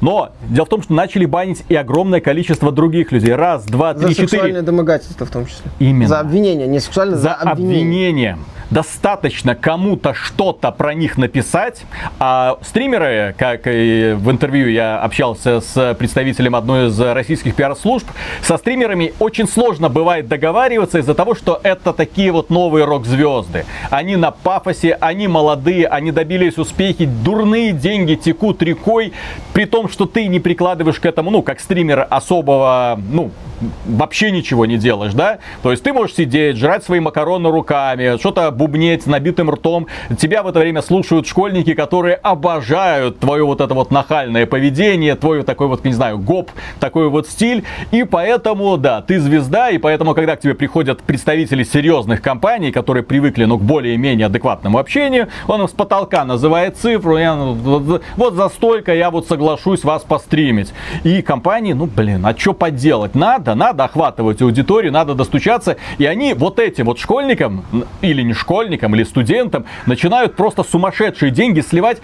Но 0.00 0.30
дело 0.48 0.66
в 0.66 0.68
том, 0.68 0.82
что 0.82 0.94
начали 0.94 1.24
банить 1.26 1.64
и 1.68 1.74
огромное 1.74 2.20
количество 2.20 2.72
других 2.72 3.12
людей. 3.12 3.34
Раз, 3.34 3.64
два, 3.66 3.94
три, 3.94 4.10
четыре. 4.10 4.26
За 4.26 4.30
сексуальное 4.30 4.62
домогательство 4.62 5.26
в 5.26 5.30
том 5.30 5.46
числе. 5.46 5.70
Именно. 5.78 6.08
За 6.08 6.20
обвинение, 6.20 6.66
не 6.66 6.80
сексуальное, 6.80 7.16
за, 7.16 7.22
за 7.22 7.34
обвинение. 7.34 8.32
обвинение 8.32 8.38
достаточно 8.70 9.54
кому-то 9.54 10.14
что-то 10.14 10.70
про 10.72 10.94
них 10.94 11.18
написать, 11.18 11.84
а 12.18 12.58
стримеры, 12.62 13.34
как 13.38 13.66
и 13.66 14.14
в 14.16 14.30
интервью 14.30 14.68
я 14.68 14.98
общался 15.00 15.60
с 15.60 15.94
представителем 15.94 16.56
одной 16.56 16.88
из 16.88 17.00
российских 17.00 17.54
пиар-служб, 17.54 18.06
со 18.42 18.56
стримерами 18.56 19.12
очень 19.18 19.48
сложно 19.48 19.88
бывает 19.88 20.28
договариваться 20.28 20.98
из-за 20.98 21.14
того, 21.14 21.34
что 21.34 21.60
это 21.62 21.92
такие 21.92 22.32
вот 22.32 22.50
новые 22.50 22.84
рок-звезды. 22.84 23.64
Они 23.90 24.16
на 24.16 24.30
пафосе, 24.30 24.96
они 25.00 25.28
молодые, 25.28 25.86
они 25.86 26.12
добились 26.12 26.58
успехи, 26.58 27.06
дурные 27.06 27.72
деньги 27.72 28.14
текут 28.14 28.62
рекой, 28.62 29.12
при 29.52 29.64
том, 29.64 29.88
что 29.88 30.06
ты 30.06 30.26
не 30.26 30.40
прикладываешь 30.40 31.00
к 31.00 31.06
этому, 31.06 31.30
ну, 31.30 31.42
как 31.42 31.60
стример 31.60 32.06
особого, 32.10 33.00
ну, 33.10 33.30
вообще 33.86 34.30
ничего 34.30 34.66
не 34.66 34.76
делаешь, 34.76 35.14
да? 35.14 35.38
То 35.62 35.70
есть 35.70 35.82
ты 35.82 35.92
можешь 35.92 36.16
сидеть, 36.16 36.56
жрать 36.56 36.84
свои 36.84 37.00
макароны 37.00 37.50
руками, 37.50 38.18
что-то 38.18 38.50
бубнеть 38.50 39.06
набитым 39.06 39.50
ртом. 39.50 39.86
Тебя 40.18 40.42
в 40.42 40.48
это 40.48 40.60
время 40.60 40.82
слушают 40.82 41.26
школьники, 41.26 41.74
которые 41.74 42.14
обожают 42.16 43.18
твое 43.18 43.44
вот 43.44 43.60
это 43.60 43.74
вот 43.74 43.90
нахальное 43.90 44.46
поведение, 44.46 45.14
твой 45.14 45.42
такой 45.42 45.68
вот, 45.68 45.84
не 45.84 45.92
знаю, 45.92 46.18
гоп, 46.18 46.50
такой 46.80 47.08
вот 47.08 47.28
стиль. 47.28 47.64
И 47.90 48.04
поэтому, 48.04 48.76
да, 48.76 49.02
ты 49.02 49.20
звезда, 49.20 49.70
и 49.70 49.78
поэтому, 49.78 50.14
когда 50.14 50.36
к 50.36 50.40
тебе 50.40 50.54
приходят 50.54 51.02
представители 51.02 51.64
серьезных 51.64 52.22
компаний, 52.22 52.72
которые 52.72 53.02
привыкли, 53.02 53.44
ну, 53.44 53.58
к 53.58 53.62
более-менее 53.62 54.26
адекватному 54.26 54.78
общению, 54.78 55.28
он 55.46 55.68
с 55.68 55.72
потолка 55.72 56.24
называет 56.24 56.76
цифру, 56.76 57.18
я, 57.18 57.34
ну, 57.34 57.54
вот, 57.54 58.02
вот 58.16 58.34
за 58.34 58.48
столько 58.48 58.94
я 58.94 59.10
вот 59.10 59.26
соглашусь 59.28 59.84
вас 59.84 60.02
постримить. 60.02 60.72
И 61.02 61.22
компании, 61.22 61.72
ну, 61.72 61.86
блин, 61.86 62.24
а 62.26 62.36
что 62.36 62.52
поделать? 62.52 63.14
Надо, 63.14 63.53
надо, 63.54 63.84
охватывать 63.84 64.42
аудиторию, 64.42 64.92
надо 64.92 65.14
достучаться. 65.14 65.76
И 65.98 66.06
они 66.06 66.34
вот 66.34 66.58
этим 66.58 66.86
вот 66.86 66.98
школьникам, 66.98 67.64
или 68.02 68.22
не 68.22 68.32
школьникам, 68.32 68.94
или 68.94 69.04
студентам, 69.04 69.66
начинают 69.86 70.36
просто 70.36 70.62
сумасшедшие 70.62 71.30
деньги 71.30 71.60
сливать. 71.60 72.00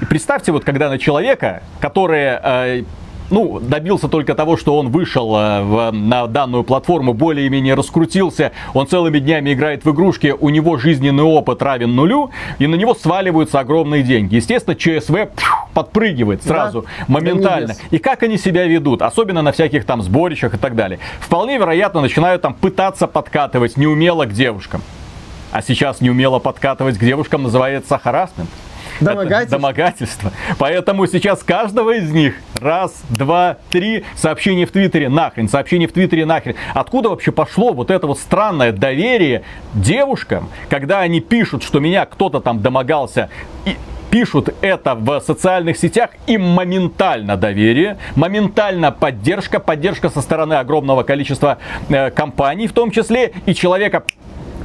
И 0.00 0.04
представьте, 0.04 0.52
вот 0.52 0.64
когда 0.64 0.88
на 0.88 0.98
человека, 0.98 1.62
который 1.80 2.38
э, 2.42 2.84
ну, 3.30 3.58
добился 3.60 4.08
только 4.08 4.34
того, 4.34 4.56
что 4.56 4.78
он 4.78 4.90
вышел 4.90 5.34
э, 5.36 5.62
в, 5.62 5.90
на 5.92 6.26
данную 6.26 6.64
платформу, 6.64 7.14
более-менее 7.14 7.74
раскрутился, 7.74 8.52
он 8.74 8.86
целыми 8.86 9.18
днями 9.18 9.52
играет 9.52 9.84
в 9.84 9.90
игрушки, 9.90 10.34
у 10.38 10.50
него 10.50 10.76
жизненный 10.76 11.22
опыт 11.22 11.62
равен 11.62 11.94
нулю, 11.94 12.30
и 12.58 12.66
на 12.66 12.74
него 12.74 12.94
сваливаются 12.94 13.60
огромные 13.60 14.02
деньги. 14.02 14.36
Естественно, 14.36 14.76
ЧСВ 14.76 15.28
подпрыгивает 15.72 16.42
сразу, 16.42 16.82
да, 16.82 17.04
моментально. 17.08 17.74
И 17.90 17.98
как 17.98 18.22
они 18.22 18.38
себя 18.38 18.66
ведут, 18.66 19.02
особенно 19.02 19.42
на 19.42 19.52
всяких 19.52 19.84
там 19.84 20.02
сборищах 20.02 20.54
и 20.54 20.58
так 20.58 20.76
далее. 20.76 20.98
Вполне 21.20 21.58
вероятно, 21.58 22.00
начинают 22.00 22.42
там 22.42 22.54
пытаться 22.54 23.06
подкатывать 23.06 23.76
неумело 23.76 24.26
к 24.26 24.32
девушкам. 24.32 24.82
А 25.50 25.62
сейчас 25.62 26.00
неумело 26.00 26.38
подкатывать 26.38 26.98
к 26.98 27.00
девушкам 27.00 27.44
называется 27.44 27.98
харасмент. 27.98 28.50
Домогательство. 29.00 29.58
домогательство. 29.58 30.32
Поэтому 30.58 31.06
сейчас 31.06 31.42
каждого 31.42 31.94
из 31.96 32.10
них 32.10 32.34
раз, 32.60 33.02
два, 33.10 33.58
три 33.70 34.04
сообщения 34.14 34.66
в 34.66 34.70
Твиттере 34.70 35.08
нахрен, 35.08 35.48
сообщения 35.48 35.86
в 35.86 35.92
Твиттере 35.92 36.26
нахрен. 36.26 36.56
Откуда 36.74 37.10
вообще 37.10 37.32
пошло 37.32 37.72
вот 37.72 37.90
это 37.90 38.06
вот 38.06 38.18
странное 38.18 38.72
доверие 38.72 39.42
девушкам, 39.74 40.48
когда 40.68 41.00
они 41.00 41.20
пишут, 41.20 41.62
что 41.62 41.80
меня 41.80 42.06
кто-то 42.06 42.40
там 42.40 42.62
домогался 42.62 43.28
и 43.64 43.76
пишут 44.14 44.54
это 44.60 44.94
в 44.94 45.20
социальных 45.20 45.76
сетях, 45.76 46.10
им 46.28 46.42
моментально 46.42 47.36
доверие, 47.36 47.98
моментально 48.14 48.92
поддержка, 48.92 49.58
поддержка 49.58 50.08
со 50.08 50.20
стороны 50.20 50.54
огромного 50.54 51.02
количества 51.02 51.58
э, 51.88 52.12
компаний 52.12 52.68
в 52.68 52.72
том 52.72 52.92
числе, 52.92 53.32
и 53.44 53.54
человека 53.54 54.04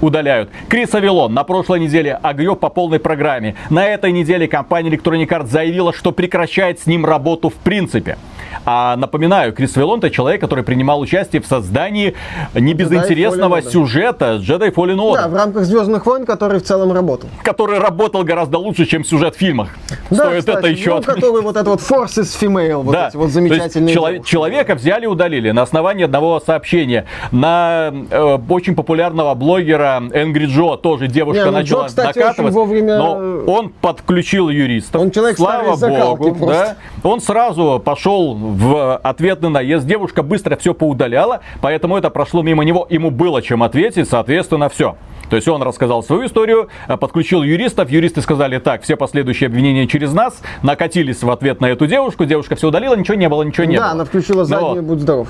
удаляют. 0.01 0.49
Крис 0.67 0.93
Авилон 0.93 1.33
на 1.33 1.43
прошлой 1.43 1.79
неделе 1.79 2.19
огреб 2.21 2.59
по 2.59 2.69
полной 2.69 2.99
программе. 2.99 3.55
На 3.69 3.85
этой 3.85 4.11
неделе 4.11 4.47
компания 4.47 4.89
Electronic 4.89 5.27
Arts 5.27 5.47
заявила, 5.47 5.93
что 5.93 6.11
прекращает 6.11 6.79
с 6.79 6.85
ним 6.85 7.05
работу 7.05 7.49
в 7.49 7.55
принципе. 7.55 8.17
А 8.65 8.95
напоминаю, 8.97 9.53
Крис 9.53 9.75
Виллон 9.75 9.99
это 9.99 10.09
человек, 10.09 10.41
который 10.41 10.63
принимал 10.63 10.99
участие 10.99 11.41
в 11.41 11.47
создании 11.47 12.15
небезынтересного 12.53 13.61
сюжета 13.61 14.39
Jedi 14.41 14.73
Fallen 14.73 14.97
Order. 14.97 15.15
Да, 15.15 15.27
в 15.27 15.35
рамках 15.35 15.63
Звездных 15.63 16.05
войн, 16.05 16.25
который 16.25 16.59
в 16.59 16.63
целом 16.63 16.91
работал. 16.91 17.29
Который 17.43 17.79
работал 17.79 18.23
гораздо 18.23 18.57
лучше, 18.57 18.85
чем 18.85 19.03
сюжет 19.03 19.35
в 19.35 19.37
фильмах. 19.37 19.69
Да, 20.09 20.17
Стоит 20.17 20.39
кстати, 20.39 20.57
это 20.57 20.67
еще... 20.67 20.95
Ну, 20.95 21.01
который 21.01 21.41
вот 21.41 21.55
это 21.55 21.69
вот 21.69 21.79
Forces 21.79 22.37
Female, 22.39 22.83
вот 22.83 22.91
да. 22.91 23.07
эти 23.09 23.17
вот 23.17 23.29
замечательные... 23.29 23.93
Челов... 23.93 24.25
Человека 24.25 24.75
взяли 24.75 25.05
и 25.05 25.07
удалили 25.07 25.51
на 25.51 25.61
основании 25.61 26.05
одного 26.05 26.39
сообщения. 26.39 27.05
На 27.31 27.91
э, 28.11 28.37
очень 28.49 28.75
популярного 28.75 29.33
блогера 29.35 29.88
Angry 29.97 30.45
Joe 30.45 30.77
тоже 30.77 31.07
девушка 31.07 31.45
Не, 31.45 31.45
ну, 31.45 31.57
начала 31.57 31.83
Джо, 31.83 31.87
кстати, 31.87 32.17
накатывать, 32.17 32.53
вовремя... 32.53 32.97
но 32.97 33.43
он 33.47 33.69
подключил 33.69 34.49
юристов. 34.49 35.01
Он 35.01 35.11
человек 35.11 35.37
Слава 35.37 35.75
богу, 36.15 36.47
да. 36.47 36.75
Он 37.03 37.19
сразу 37.21 37.81
пошел 37.83 38.35
в 38.35 38.97
ответ 38.97 39.41
на 39.41 39.49
наезд. 39.49 39.85
Девушка 39.85 40.23
быстро 40.23 40.55
все 40.57 40.73
поудаляла, 40.73 41.41
поэтому 41.61 41.97
это 41.97 42.09
прошло 42.09 42.41
мимо 42.41 42.63
него. 42.63 42.85
Ему 42.89 43.11
было 43.11 43.41
чем 43.41 43.63
ответить, 43.63 44.09
соответственно, 44.09 44.69
все. 44.69 44.95
То 45.29 45.35
есть 45.35 45.47
он 45.47 45.61
рассказал 45.61 46.03
свою 46.03 46.25
историю, 46.25 46.69
э, 46.87 46.97
подключил 46.97 47.43
юристов, 47.43 47.89
юристы 47.91 48.21
сказали 48.21 48.57
так, 48.57 48.81
все 48.81 48.95
последующие 48.95 49.47
обвинения 49.47 49.87
через 49.87 50.11
нас, 50.11 50.41
накатились 50.63 51.21
в 51.21 51.29
ответ 51.29 51.61
на 51.61 51.67
эту 51.67 51.85
девушку, 51.85 52.25
девушка 52.25 52.55
все 52.55 52.69
удалила, 52.69 52.95
ничего 52.95 53.15
не 53.15 53.29
было, 53.29 53.43
ничего 53.43 53.65
не 53.65 53.75
да, 53.75 53.81
было. 53.81 53.87
Да, 53.89 53.91
она 53.93 54.05
включила 54.05 54.45
заднюю, 54.45 54.75
вот. 54.75 54.83
будь 54.83 54.99
здоров. 55.01 55.29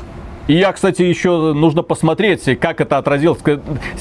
И 0.49 0.55
я, 0.55 0.73
кстати, 0.73 1.03
еще 1.03 1.53
нужно 1.53 1.83
посмотреть, 1.83 2.59
как 2.59 2.81
это 2.81 2.97
отразилось. 2.97 3.37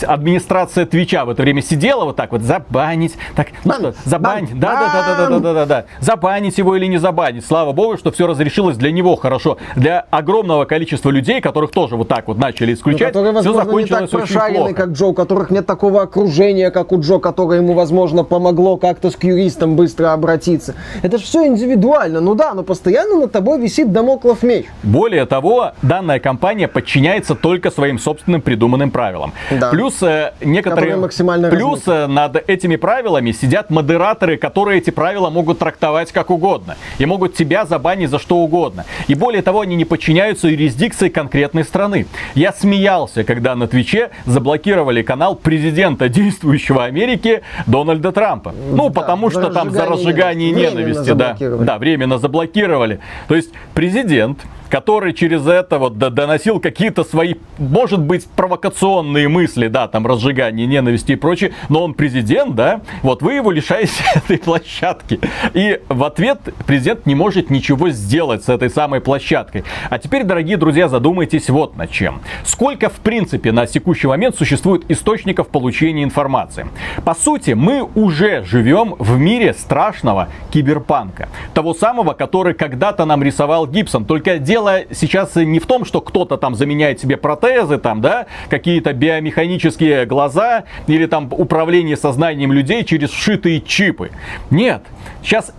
Администрация 0.00 0.86
Твича 0.86 1.26
в 1.26 1.28
это 1.28 1.42
время 1.42 1.60
сидела 1.60 2.06
вот 2.06 2.16
так 2.16 2.32
вот, 2.32 2.40
забанить, 2.40 3.16
так, 3.36 3.48
ну 3.64 3.74
что, 3.74 3.94
забанить, 4.06 4.58
да-да-да-да-да-да-да, 4.58 5.84
забанить 6.00 6.56
его 6.56 6.74
или 6.74 6.86
не 6.86 6.96
забанить. 6.96 7.44
Слава 7.44 7.72
богу, 7.72 7.98
что 7.98 8.10
все 8.12 8.26
разрешилось 8.26 8.78
для 8.78 8.90
него 8.90 9.14
хорошо. 9.16 9.58
Для 9.76 10.06
огромного 10.08 10.64
количества 10.64 11.10
людей, 11.10 11.42
которых 11.42 11.70
тоже 11.70 11.96
вот 11.96 12.08
так 12.08 12.28
вот 12.28 12.38
начали 12.38 12.68
ну, 12.68 12.76
исключать, 12.76 13.08
которые, 13.08 13.34
возможно, 13.34 13.60
все 13.60 13.66
закончилось 13.66 14.00
не 14.00 14.06
так 14.06 14.22
очень 14.22 14.54
плохо. 14.56 14.72
как 14.72 14.88
Джо, 14.92 15.04
у 15.04 15.12
которых 15.12 15.50
нет 15.50 15.66
такого 15.66 16.00
окружения, 16.00 16.70
как 16.70 16.92
у 16.92 17.00
Джо, 17.00 17.18
которое 17.18 17.60
ему, 17.60 17.74
возможно, 17.74 18.24
помогло 18.24 18.78
как-то 18.78 19.10
с 19.10 19.22
юристом 19.22 19.76
быстро 19.76 20.14
обратиться. 20.14 20.76
Это 21.02 21.18
же 21.18 21.24
все 21.24 21.46
индивидуально. 21.46 22.22
Ну 22.22 22.34
да, 22.34 22.54
но 22.54 22.62
постоянно 22.62 23.16
над 23.16 23.32
тобой 23.32 23.60
висит 23.60 23.92
домоклов 23.92 24.42
меч. 24.42 24.64
Более 24.82 25.26
того, 25.26 25.72
данная 25.82 26.18
компания 26.20 26.37
компания 26.38 26.68
подчиняется 26.68 27.34
только 27.34 27.72
своим 27.72 27.98
собственным 27.98 28.42
придуманным 28.42 28.92
правилам. 28.92 29.32
Да. 29.50 29.70
Плюс 29.70 30.00
э, 30.04 30.34
некоторые... 30.40 30.94
Максимально 30.94 31.50
плюс. 31.50 31.82
Э, 31.88 32.06
над 32.06 32.36
этими 32.48 32.76
правилами 32.76 33.32
сидят 33.32 33.70
модераторы, 33.70 34.36
которые 34.36 34.78
эти 34.78 34.90
правила 34.90 35.30
могут 35.30 35.58
трактовать 35.58 36.12
как 36.12 36.30
угодно. 36.30 36.76
И 36.98 37.06
могут 37.06 37.34
тебя 37.34 37.64
забанить 37.64 38.10
за 38.10 38.20
что 38.20 38.36
угодно. 38.36 38.84
И 39.08 39.16
более 39.16 39.42
того, 39.42 39.62
они 39.62 39.74
не 39.74 39.84
подчиняются 39.84 40.46
юрисдикции 40.46 41.08
конкретной 41.08 41.64
страны. 41.64 42.06
Я 42.36 42.52
смеялся, 42.52 43.24
когда 43.24 43.56
на 43.56 43.66
Твиче 43.66 44.10
заблокировали 44.24 45.02
канал 45.02 45.34
президента 45.34 46.08
действующего 46.08 46.84
Америки 46.84 47.42
Дональда 47.66 48.12
Трампа. 48.12 48.54
Ну, 48.70 48.90
да, 48.90 49.00
потому 49.00 49.30
что 49.30 49.50
там 49.50 49.72
за 49.72 49.86
разжигание 49.86 50.52
ненависти, 50.52 51.14
да, 51.14 51.36
да, 51.40 51.78
временно 51.78 52.18
заблокировали. 52.18 53.00
То 53.26 53.34
есть 53.34 53.50
президент 53.74 54.38
который 54.68 55.12
через 55.12 55.46
это 55.46 55.78
вот 55.78 55.98
доносил 55.98 56.60
какие-то 56.60 57.04
свои, 57.04 57.34
может 57.58 58.00
быть, 58.00 58.26
провокационные 58.26 59.28
мысли, 59.28 59.68
да, 59.68 59.88
там, 59.88 60.06
разжигание 60.06 60.66
ненависти 60.66 61.12
и 61.12 61.16
прочее, 61.16 61.52
но 61.68 61.84
он 61.84 61.94
президент, 61.94 62.54
да, 62.54 62.80
вот 63.02 63.22
вы 63.22 63.34
его 63.34 63.50
лишаете 63.50 64.02
этой 64.14 64.38
площадки. 64.38 65.20
И 65.54 65.80
в 65.88 66.04
ответ 66.04 66.40
президент 66.66 67.06
не 67.06 67.14
может 67.14 67.50
ничего 67.50 67.90
сделать 67.90 68.44
с 68.44 68.48
этой 68.48 68.70
самой 68.70 69.00
площадкой. 69.00 69.64
А 69.90 69.98
теперь, 69.98 70.24
дорогие 70.24 70.56
друзья, 70.56 70.88
задумайтесь 70.88 71.48
вот 71.48 71.76
над 71.76 71.90
чем. 71.90 72.20
Сколько, 72.44 72.88
в 72.88 73.00
принципе, 73.00 73.52
на 73.52 73.66
текущий 73.66 74.06
момент 74.06 74.36
существует 74.36 74.90
источников 74.90 75.48
получения 75.48 76.04
информации? 76.04 76.66
По 77.04 77.14
сути, 77.14 77.52
мы 77.52 77.82
уже 77.94 78.44
живем 78.44 78.94
в 78.98 79.18
мире 79.18 79.54
страшного 79.54 80.28
киберпанка. 80.50 81.28
Того 81.54 81.74
самого, 81.74 82.12
который 82.12 82.54
когда-то 82.54 83.04
нам 83.04 83.22
рисовал 83.22 83.66
Гибсон. 83.66 84.04
Только 84.04 84.38
дело 84.38 84.57
дело 84.58 84.80
сейчас 84.90 85.36
не 85.36 85.60
в 85.60 85.66
том, 85.66 85.84
что 85.84 86.00
кто-то 86.00 86.36
там 86.36 86.54
заменяет 86.54 87.00
себе 87.00 87.16
протезы, 87.16 87.78
там, 87.78 88.00
да, 88.00 88.26
какие-то 88.48 88.92
биомеханические 88.92 90.04
глаза 90.04 90.64
или 90.88 91.06
там 91.06 91.28
управление 91.30 91.96
сознанием 91.96 92.52
людей 92.52 92.84
через 92.84 93.10
вшитые 93.10 93.60
чипы. 93.60 94.10
Нет, 94.50 94.82
сейчас 95.22 95.52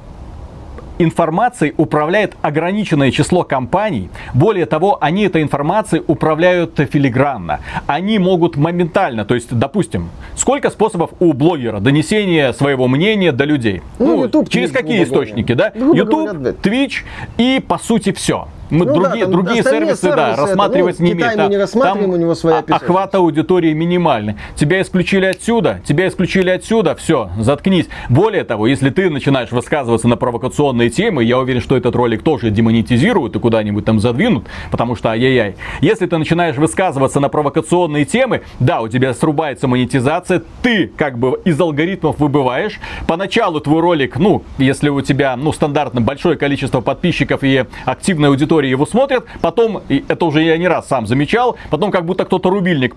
информацией 0.98 1.74
управляет 1.78 2.34
ограниченное 2.42 3.12
число 3.12 3.44
компаний. 3.44 4.10
Более 4.34 4.66
того, 4.66 4.98
они 5.00 5.24
этой 5.24 5.44
информацией 5.44 6.04
управляют 6.06 6.78
филигранно. 6.78 7.62
Они 7.88 8.20
могут 8.20 8.58
моментально, 8.58 9.24
то 9.24 9.34
есть, 9.34 9.58
допустим, 9.58 10.10
сколько 10.36 10.70
способов 10.70 11.12
у 11.22 11.32
блогера 11.32 11.80
донесения 11.80 12.52
своего 12.52 12.90
мнения 12.90 13.32
до 13.32 13.46
людей? 13.46 13.82
Ну, 13.98 14.08
ну 14.08 14.24
YouTube, 14.24 14.50
через 14.50 14.72
какие 14.72 15.04
источники, 15.04 15.54
да? 15.54 15.72
YouTube, 15.74 16.32
Twitch 16.62 17.04
и, 17.38 17.64
по 17.66 17.78
сути, 17.78 18.12
все. 18.12 18.50
Мы 18.70 18.86
ну, 18.86 18.94
другие, 18.94 19.26
да, 19.26 19.32
другие 19.32 19.64
сервисы, 19.64 20.02
сервисы, 20.02 20.16
да, 20.16 20.36
рассматривать 20.36 21.00
ну, 21.00 21.06
не 21.06 21.12
имеем. 21.14 21.38
Там, 21.38 21.50
не 21.50 21.58
рассматриваем, 21.58 22.12
у 22.12 22.16
него 22.18 22.36
своя 22.36 22.60
охват 22.60 23.16
аудитории 23.16 23.74
минимальный. 23.74 24.36
Тебя 24.56 24.82
исключили 24.82 25.26
отсюда, 25.26 25.82
тебя 25.86 26.08
исключили 26.08 26.50
отсюда, 26.50 26.96
все, 26.96 27.30
заткнись. 27.40 27.88
Более 28.10 28.44
того, 28.44 28.68
если 28.68 28.90
ты 28.90 29.10
начинаешь 29.10 29.52
высказываться 29.52 30.08
на 30.08 30.18
провокационные 30.18 30.90
темы, 30.90 31.24
я 31.24 31.40
уверен, 31.40 31.62
что 31.62 31.76
этот 31.76 31.96
ролик 31.96 32.24
тоже 32.24 32.52
демонетизируют 32.52 33.36
и 33.36 33.40
куда-нибудь 33.40 33.86
там 33.86 34.00
задвинут, 34.00 34.46
потому 34.72 34.96
что 34.96 35.10
ай-яй-яй. 35.10 35.56
Если 35.82 36.06
ты 36.06 36.18
начинаешь 36.18 36.58
высказываться 36.58 37.20
на 37.20 37.30
провокационные 37.30 38.06
темы, 38.06 38.42
да, 38.60 38.82
у 38.82 38.88
тебя 38.88 39.14
срубается 39.14 39.68
монетизация, 39.68 40.44
ты 40.62 40.88
как 40.96 41.18
бы 41.18 41.42
из 41.46 41.60
алгоритмов 41.60 42.20
выбываешь. 42.20 42.80
Поначалу 43.08 43.60
твой 43.60 43.82
ролик, 43.82 44.18
ну, 44.18 44.44
если 44.58 44.90
у 44.90 45.02
тебя, 45.02 45.36
ну, 45.36 45.54
стандартно 45.54 46.02
большое 46.02 46.38
количество 46.38 46.82
подписчиков 46.82 47.44
и 47.44 47.66
активная 47.86 48.30
аудитория, 48.30 48.59
аудитории 48.60 48.70
его 48.70 48.86
смотрят, 48.86 49.26
потом, 49.42 49.82
и 49.90 50.04
это 50.08 50.26
уже 50.26 50.44
я 50.44 50.58
не 50.58 50.68
раз 50.68 50.88
сам 50.88 51.08
замечал, 51.08 51.58
потом 51.70 51.92
как 51.92 52.06
будто 52.06 52.26
кто-то 52.26 52.50
рубильник, 52.50 52.96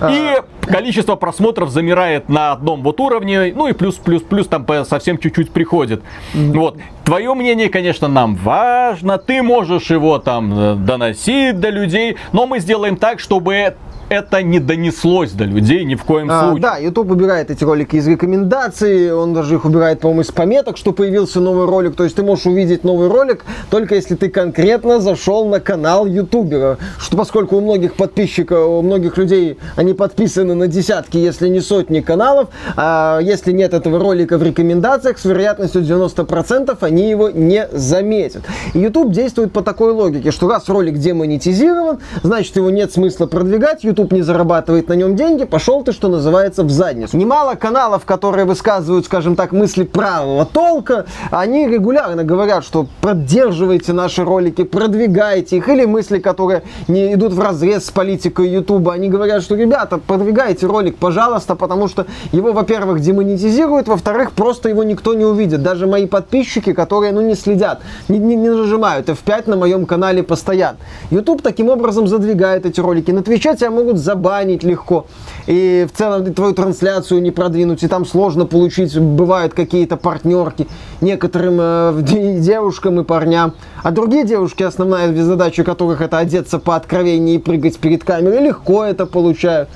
а. 0.00 0.10
и 0.10 0.70
количество 0.70 1.16
просмотров 1.16 1.70
замирает 1.70 2.28
на 2.28 2.52
одном 2.52 2.82
вот 2.82 3.00
уровне, 3.00 3.52
ну 3.54 3.68
и 3.68 3.72
плюс, 3.72 3.96
плюс, 3.96 4.22
плюс 4.22 4.46
там 4.46 4.66
совсем 4.84 5.18
чуть-чуть 5.18 5.50
приходит. 5.50 6.02
Вот. 6.34 6.78
Твое 7.04 7.34
мнение, 7.34 7.68
конечно, 7.68 8.08
нам 8.08 8.34
важно, 8.36 9.18
ты 9.18 9.42
можешь 9.42 9.90
его 9.90 10.18
там 10.18 10.52
э, 10.58 10.74
доносить 10.74 11.60
до 11.60 11.70
людей, 11.70 12.16
но 12.32 12.46
мы 12.46 12.58
сделаем 12.58 12.96
так, 12.96 13.20
чтобы 13.20 13.76
это 14.08 14.42
не 14.42 14.60
донеслось 14.60 15.32
до 15.32 15.44
людей 15.44 15.84
ни 15.84 15.94
в 15.94 16.04
коем 16.04 16.30
А, 16.30 16.40
случае. 16.44 16.62
да, 16.62 16.76
YouTube 16.78 17.10
убирает 17.10 17.50
эти 17.50 17.64
ролики 17.64 17.96
из 17.96 18.06
рекомендаций, 18.06 19.12
он 19.12 19.34
даже 19.34 19.54
их 19.56 19.64
убирает, 19.64 20.00
по-моему, 20.00 20.22
из 20.22 20.30
пометок, 20.30 20.76
что 20.76 20.92
появился 20.92 21.40
новый 21.40 21.66
ролик. 21.66 21.96
То 21.96 22.04
есть 22.04 22.16
ты 22.16 22.22
можешь 22.22 22.46
увидеть 22.46 22.84
новый 22.84 23.08
ролик 23.08 23.44
только 23.70 23.94
если 23.94 24.14
ты 24.14 24.28
конкретно 24.28 25.00
зашел 25.00 25.46
на 25.48 25.60
канал 25.60 26.06
ютубера. 26.06 26.78
Что 26.98 27.16
поскольку 27.16 27.56
у 27.56 27.60
многих 27.60 27.94
подписчиков, 27.94 28.68
у 28.68 28.82
многих 28.82 29.16
людей, 29.18 29.58
они 29.76 29.92
подписаны 29.92 30.54
на 30.54 30.66
десятки, 30.68 31.16
если 31.16 31.48
не 31.48 31.60
сотни 31.60 32.00
каналов, 32.00 32.48
а 32.76 33.18
если 33.20 33.52
нет 33.52 33.74
этого 33.74 33.98
ролика 33.98 34.38
в 34.38 34.42
рекомендациях, 34.42 35.18
с 35.18 35.24
вероятностью 35.24 35.82
90% 35.82 36.76
они 36.80 37.10
его 37.10 37.30
не 37.30 37.68
заметят. 37.72 38.44
И 38.74 38.78
YouTube 38.78 39.12
действует 39.12 39.52
по 39.52 39.62
такой 39.62 39.92
логике, 39.92 40.30
что 40.30 40.48
раз 40.48 40.68
ролик 40.68 40.98
демонетизирован, 40.98 41.98
значит 42.22 42.56
его 42.56 42.70
нет 42.70 42.92
смысла 42.92 43.26
продвигать, 43.26 43.84
YouTube 43.96 44.12
не 44.12 44.22
зарабатывает 44.22 44.88
на 44.88 44.92
нем 44.92 45.16
деньги, 45.16 45.44
пошел 45.44 45.82
ты, 45.82 45.92
что 45.92 46.08
называется, 46.08 46.64
в 46.64 46.70
задницу. 46.70 47.16
Немало 47.16 47.54
каналов, 47.54 48.04
которые 48.04 48.44
высказывают, 48.44 49.06
скажем 49.06 49.36
так, 49.36 49.52
мысли 49.52 49.84
правого 49.84 50.44
толка, 50.44 51.06
они 51.30 51.66
регулярно 51.66 52.24
говорят, 52.24 52.62
что 52.62 52.86
поддерживайте 53.00 53.94
наши 53.94 54.22
ролики, 54.22 54.64
продвигайте 54.64 55.56
их, 55.56 55.68
или 55.68 55.86
мысли, 55.86 56.18
которые 56.18 56.62
не 56.88 57.14
идут 57.14 57.32
в 57.32 57.40
разрез 57.40 57.86
с 57.86 57.90
политикой 57.90 58.48
YouTube, 58.48 58.88
они 58.88 59.08
говорят, 59.08 59.42
что, 59.42 59.54
ребята, 59.54 59.98
продвигайте 59.98 60.66
ролик, 60.66 60.96
пожалуйста, 60.96 61.54
потому 61.54 61.88
что 61.88 62.06
его, 62.32 62.52
во-первых, 62.52 63.00
демонетизируют, 63.00 63.88
во-вторых, 63.88 64.32
просто 64.32 64.68
его 64.68 64.84
никто 64.84 65.14
не 65.14 65.24
увидит. 65.24 65.62
Даже 65.62 65.86
мои 65.86 66.06
подписчики, 66.06 66.74
которые, 66.74 67.12
ну, 67.12 67.22
не 67.22 67.34
следят, 67.34 67.80
не, 68.08 68.18
не, 68.18 68.36
не 68.36 68.50
нажимают 68.50 69.08
F5 69.08 69.48
на 69.48 69.56
моем 69.56 69.86
канале 69.86 70.22
постоянно. 70.22 70.78
YouTube 71.10 71.40
таким 71.40 71.70
образом 71.70 72.06
задвигает 72.06 72.66
эти 72.66 72.80
ролики. 72.80 73.10
На 73.10 73.22
Твиче 73.22 73.56
тебя 73.56 73.70
могут 73.70 73.85
забанить 73.94 74.64
легко. 74.64 75.06
И 75.46 75.86
в 75.92 75.96
целом 75.96 76.34
твою 76.34 76.52
трансляцию 76.52 77.22
не 77.22 77.30
продвинуть, 77.30 77.82
и 77.82 77.88
там 77.88 78.04
сложно 78.04 78.46
получить, 78.46 78.98
бывают 78.98 79.54
какие-то 79.54 79.96
партнерки 79.96 80.66
некоторым 81.00 81.58
э, 81.60 82.02
девушкам 82.38 83.00
и 83.00 83.04
парням. 83.04 83.54
А 83.82 83.92
другие 83.92 84.24
девушки, 84.24 84.64
основная 84.64 85.14
задача 85.22 85.62
которых 85.62 86.00
это 86.00 86.18
одеться 86.18 86.58
по 86.58 86.74
откровеннее 86.74 87.36
и 87.36 87.38
прыгать 87.38 87.78
перед 87.78 88.02
камерой, 88.02 88.40
легко 88.40 88.84
это 88.84 89.06
получают. 89.06 89.68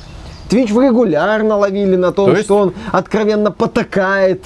Твич 0.49 0.71
регулярно 0.71 1.57
ловили 1.57 1.95
на 1.95 2.11
том, 2.11 2.27
То 2.27 2.33
есть... 2.33 2.45
что 2.47 2.59
он 2.59 2.75
откровенно 2.91 3.53
потакает 3.53 4.45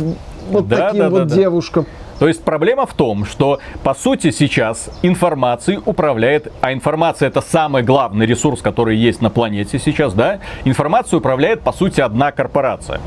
вот 0.50 0.68
Да, 0.68 0.88
таким 0.88 1.00
да, 1.00 1.08
да, 1.08 1.10
вот 1.10 1.28
да. 1.28 1.34
девушкам. 1.34 1.86
То 2.18 2.28
есть 2.28 2.44
проблема 2.44 2.86
в 2.86 2.94
том, 2.94 3.24
что 3.24 3.60
по 3.82 3.94
сути 3.94 4.30
сейчас 4.30 4.90
информацией 5.02 5.80
управляет, 5.84 6.52
а 6.60 6.72
информация 6.72 7.28
это 7.28 7.40
самый 7.40 7.82
главный 7.82 8.26
ресурс, 8.26 8.62
который 8.62 8.96
есть 8.96 9.20
на 9.20 9.30
планете 9.30 9.78
сейчас, 9.78 10.14
да? 10.14 10.40
Информацию 10.64 11.18
управляет 11.18 11.62
по 11.62 11.72
сути 11.72 12.00
одна 12.00 12.32
корпорация. 12.32 13.00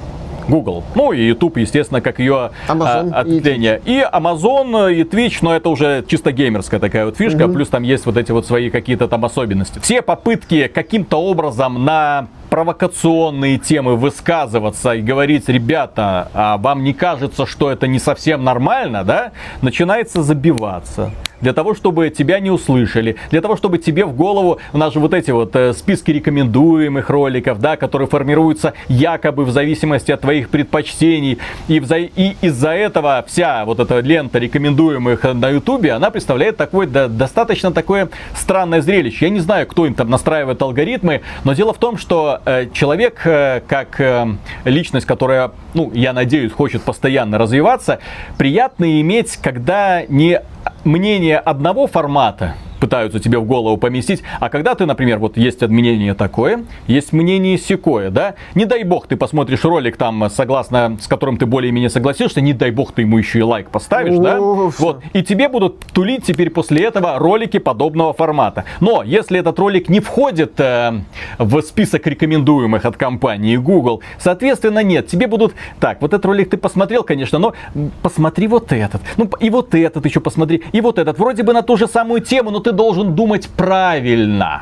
Google. 0.48 0.84
Ну 0.96 1.12
и 1.12 1.28
YouTube, 1.28 1.58
естественно, 1.58 2.02
как 2.02 2.20
ее 2.20 2.52
Amazon 2.68 3.12
а, 3.14 3.22
ответвление. 3.22 3.82
И, 3.86 4.00
Amazon, 4.02 4.94
и 4.94 5.04
Twitch, 5.04 5.40
но 5.42 5.56
это 5.56 5.70
уже 5.70 6.04
чисто 6.08 6.32
геймерская 6.32 6.80
такая 6.80 7.06
вот 7.06 7.18
фишка. 7.18 7.48
Плюс 7.48 7.70
там 7.70 7.84
есть 7.84 8.06
вот 8.06 8.18
эти 8.18 8.32
вот 8.32 8.46
свои 8.46 8.70
какие-то 8.70 9.08
там 9.08 9.26
особенности. 9.26 9.80
Все 9.80 10.02
попытки 10.02 10.68
каким-то 10.68 11.18
образом 11.18 11.84
на 11.84 12.28
провокационные 12.50 13.58
темы 13.58 13.96
высказываться 13.96 14.94
и 14.94 15.02
говорить, 15.02 15.50
ребята, 15.50 16.30
а 16.34 16.58
вам 16.58 16.84
не 16.84 16.94
кажется, 16.94 17.46
что 17.46 17.70
это 17.70 17.88
не 17.88 18.00
совсем 18.00 18.44
нормально, 18.44 19.04
да, 19.04 19.32
начинается 19.62 20.24
забиваться 20.24 21.12
для 21.42 21.54
того, 21.54 21.74
чтобы 21.76 22.10
тебя 22.10 22.40
не 22.40 22.52
услышали, 22.52 23.16
для 23.32 23.42
того, 23.42 23.56
чтобы 23.56 23.78
тебе 23.78 24.06
в 24.06 24.16
голову, 24.16 24.60
у 24.74 24.78
нас 24.78 24.94
же 24.94 25.00
вот 25.00 25.14
эти 25.14 25.32
вот 25.32 25.56
э, 25.56 25.74
списки 25.74 26.12
рекомендуемых 26.12 27.10
роликов, 27.10 27.60
да, 27.60 27.78
которые 27.78 28.08
формируются 28.08 28.74
якобы 28.88 29.46
в 29.46 29.52
зависимости 29.52 30.12
от 30.12 30.22
твоих 30.22 30.50
предпочтений, 30.50 31.38
и, 31.68 31.80
вза- 31.80 32.12
и 32.16 32.36
из-за 32.42 32.70
этого 32.72 33.24
вся 33.28 33.66
вот 33.66 33.80
эта 33.80 34.00
лента 34.00 34.40
рекомендуемых 34.40 35.24
на 35.24 35.50
ютубе, 35.50 35.94
она 35.94 36.10
представляет 36.10 36.58
такое, 36.58 36.88
да, 36.88 37.08
достаточно 37.08 37.72
такое 37.72 38.10
странное 38.36 38.82
зрелище. 38.82 39.26
Я 39.26 39.30
не 39.30 39.40
знаю, 39.40 39.68
кто 39.68 39.86
им 39.86 39.94
там 39.94 40.10
настраивает 40.10 40.62
алгоритмы, 40.62 41.22
но 41.44 41.54
дело 41.54 41.74
в 41.74 41.78
том, 41.78 41.98
что 41.98 42.42
э, 42.46 42.68
человек, 42.74 43.22
э, 43.26 43.62
как 43.68 44.00
э, 44.00 44.28
личность, 44.66 45.06
которая, 45.06 45.52
ну, 45.78 45.92
я 45.94 46.12
надеюсь, 46.12 46.52
хочет 46.52 46.82
постоянно 46.82 47.38
развиваться, 47.38 48.00
приятно 48.38 49.00
иметь, 49.00 49.38
когда 49.38 50.02
не 50.08 50.42
мнение 50.84 51.38
одного 51.38 51.86
формата 51.86 52.56
пытаются 52.80 53.20
тебе 53.20 53.40
в 53.40 53.46
голову 53.46 53.78
поместить, 53.78 54.24
а 54.40 54.50
когда 54.50 54.76
ты, 54.76 54.86
например, 54.86 55.20
вот 55.20 55.38
есть 55.38 55.62
мнение 55.62 56.14
такое, 56.14 56.66
есть 56.88 57.14
мнение 57.14 57.58
секое, 57.58 58.10
да, 58.10 58.36
не 58.56 58.66
дай 58.66 58.84
бог 58.84 59.08
ты 59.08 59.16
посмотришь 59.16 59.64
ролик 59.64 59.98
там, 59.98 60.30
согласно, 60.30 60.98
с 61.02 61.08
которым 61.08 61.38
ты 61.38 61.46
более-менее 61.46 61.90
согласишься, 61.90 62.42
не 62.42 62.54
дай 62.54 62.72
бог 62.72 62.92
ты 62.92 63.02
ему 63.02 63.18
еще 63.18 63.40
и 63.40 63.42
лайк 63.42 63.70
поставишь, 63.70 64.18
да, 64.18 64.40
вот, 64.40 65.02
и 65.14 65.24
тебе 65.24 65.50
будут 65.50 65.80
тулить 65.94 66.26
теперь 66.26 66.50
после 66.50 66.86
этого 66.86 67.18
ролики 67.20 67.60
подобного 67.60 68.14
формата. 68.14 68.66
Но 68.80 69.04
если 69.04 69.40
этот 69.40 69.58
ролик 69.60 69.90
не 69.90 70.00
входит 70.00 70.60
э, 70.60 71.02
в 71.38 71.62
список 71.62 72.06
рекомендуемых 72.08 72.86
от 72.86 72.98
компании 72.98 73.58
Google, 73.58 74.02
соответственно, 74.20 74.84
нет, 74.84 75.08
тебе 75.08 75.28
будут, 75.28 75.54
так, 75.80 76.02
вот 76.02 76.14
этот 76.14 76.26
ролик 76.26 76.50
ты 76.50 76.58
посмотрел, 76.58 77.04
конечно, 77.04 77.40
но 77.40 77.54
посмотри 78.02 78.48
вот 78.48 78.72
этот, 78.72 79.02
ну 79.18 79.30
и 79.40 79.50
вот 79.50 79.74
этот 79.74 80.06
еще 80.06 80.20
посмотри, 80.20 80.64
и 80.72 80.82
вот 80.82 81.00
этот, 81.00 81.18
вроде 81.18 81.44
бы 81.44 81.54
на 81.54 81.62
ту 81.62 81.78
же 81.78 81.88
самую 81.88 82.22
тему, 82.22 82.52
но 82.52 82.60
ты 82.68 82.74
должен 82.74 83.16
думать 83.16 83.48
правильно. 83.48 84.62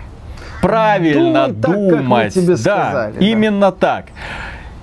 Правильно 0.61 1.47
Думай 1.47 1.61
так, 1.61 1.71
как 1.71 2.05
думать. 2.05 2.33
тебе 2.35 2.55
да, 2.55 2.57
сказали, 2.57 3.13
да. 3.19 3.25
именно 3.25 3.71
так. 3.71 4.05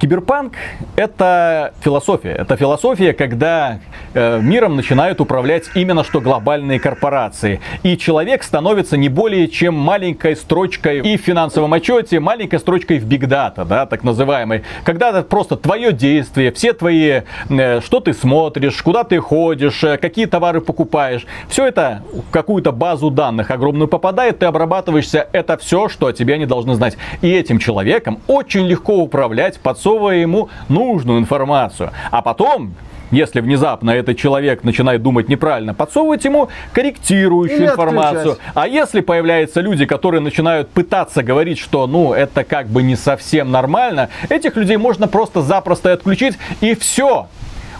Киберпанк 0.02 0.54
это 0.96 1.74
философия. 1.80 2.32
Это 2.32 2.56
философия, 2.56 3.12
когда 3.12 3.78
э, 4.14 4.40
миром 4.40 4.74
начинают 4.74 5.20
управлять 5.20 5.70
именно 5.76 6.02
что 6.02 6.20
глобальные 6.20 6.80
корпорации. 6.80 7.60
И 7.84 7.96
человек 7.96 8.42
становится 8.42 8.96
не 8.96 9.08
более 9.08 9.46
чем 9.46 9.74
маленькой 9.74 10.34
строчкой 10.34 11.02
и 11.02 11.16
в 11.16 11.20
финансовом 11.20 11.72
отчете, 11.72 12.18
маленькой 12.18 12.58
строчкой 12.58 12.98
в 12.98 13.06
Data, 13.06 13.64
да, 13.64 13.86
так 13.86 14.02
называемой. 14.02 14.64
Когда 14.82 15.10
это 15.10 15.22
просто 15.22 15.56
твое 15.56 15.92
действие, 15.92 16.50
все 16.50 16.72
твои, 16.72 17.20
э, 17.48 17.80
что 17.80 18.00
ты 18.00 18.12
смотришь, 18.12 18.82
куда 18.82 19.04
ты 19.04 19.20
ходишь, 19.20 19.84
э, 19.84 19.98
какие 19.98 20.26
товары 20.26 20.60
покупаешь, 20.60 21.24
все 21.48 21.66
это 21.66 22.02
в 22.12 22.28
какую-то 22.32 22.72
базу 22.72 23.08
данных 23.10 23.52
огромную 23.52 23.86
попадает, 23.86 24.40
ты 24.40 24.46
обрабатываешься, 24.46 25.28
это 25.30 25.56
все, 25.58 25.88
что 25.88 26.08
о 26.08 26.12
тебе 26.12 26.34
они 26.34 26.46
должны 26.46 26.74
знать. 26.74 26.96
И 27.20 27.30
этим 27.30 27.60
человеком 27.60 28.18
очень 28.26 28.66
легко 28.66 28.96
управлять, 28.96 29.60
подсовывая 29.92 30.16
ему 30.16 30.48
нужную 30.68 31.18
информацию. 31.20 31.90
А 32.10 32.22
потом, 32.22 32.74
если 33.10 33.40
внезапно 33.40 33.90
этот 33.90 34.16
человек 34.16 34.64
начинает 34.64 35.02
думать 35.02 35.28
неправильно, 35.28 35.74
подсовывать 35.74 36.24
ему 36.24 36.48
корректирующую 36.72 37.66
информацию. 37.66 38.38
А 38.54 38.66
если 38.66 39.00
появляются 39.00 39.60
люди, 39.60 39.84
которые 39.84 40.20
начинают 40.20 40.70
пытаться 40.70 41.22
говорить, 41.22 41.58
что 41.58 41.86
ну 41.86 42.14
это 42.14 42.44
как 42.44 42.68
бы 42.68 42.82
не 42.82 42.96
совсем 42.96 43.50
нормально, 43.50 44.08
этих 44.30 44.56
людей 44.56 44.78
можно 44.78 45.08
просто-запросто 45.08 45.92
отключить 45.92 46.38
и 46.60 46.74
все. 46.74 47.26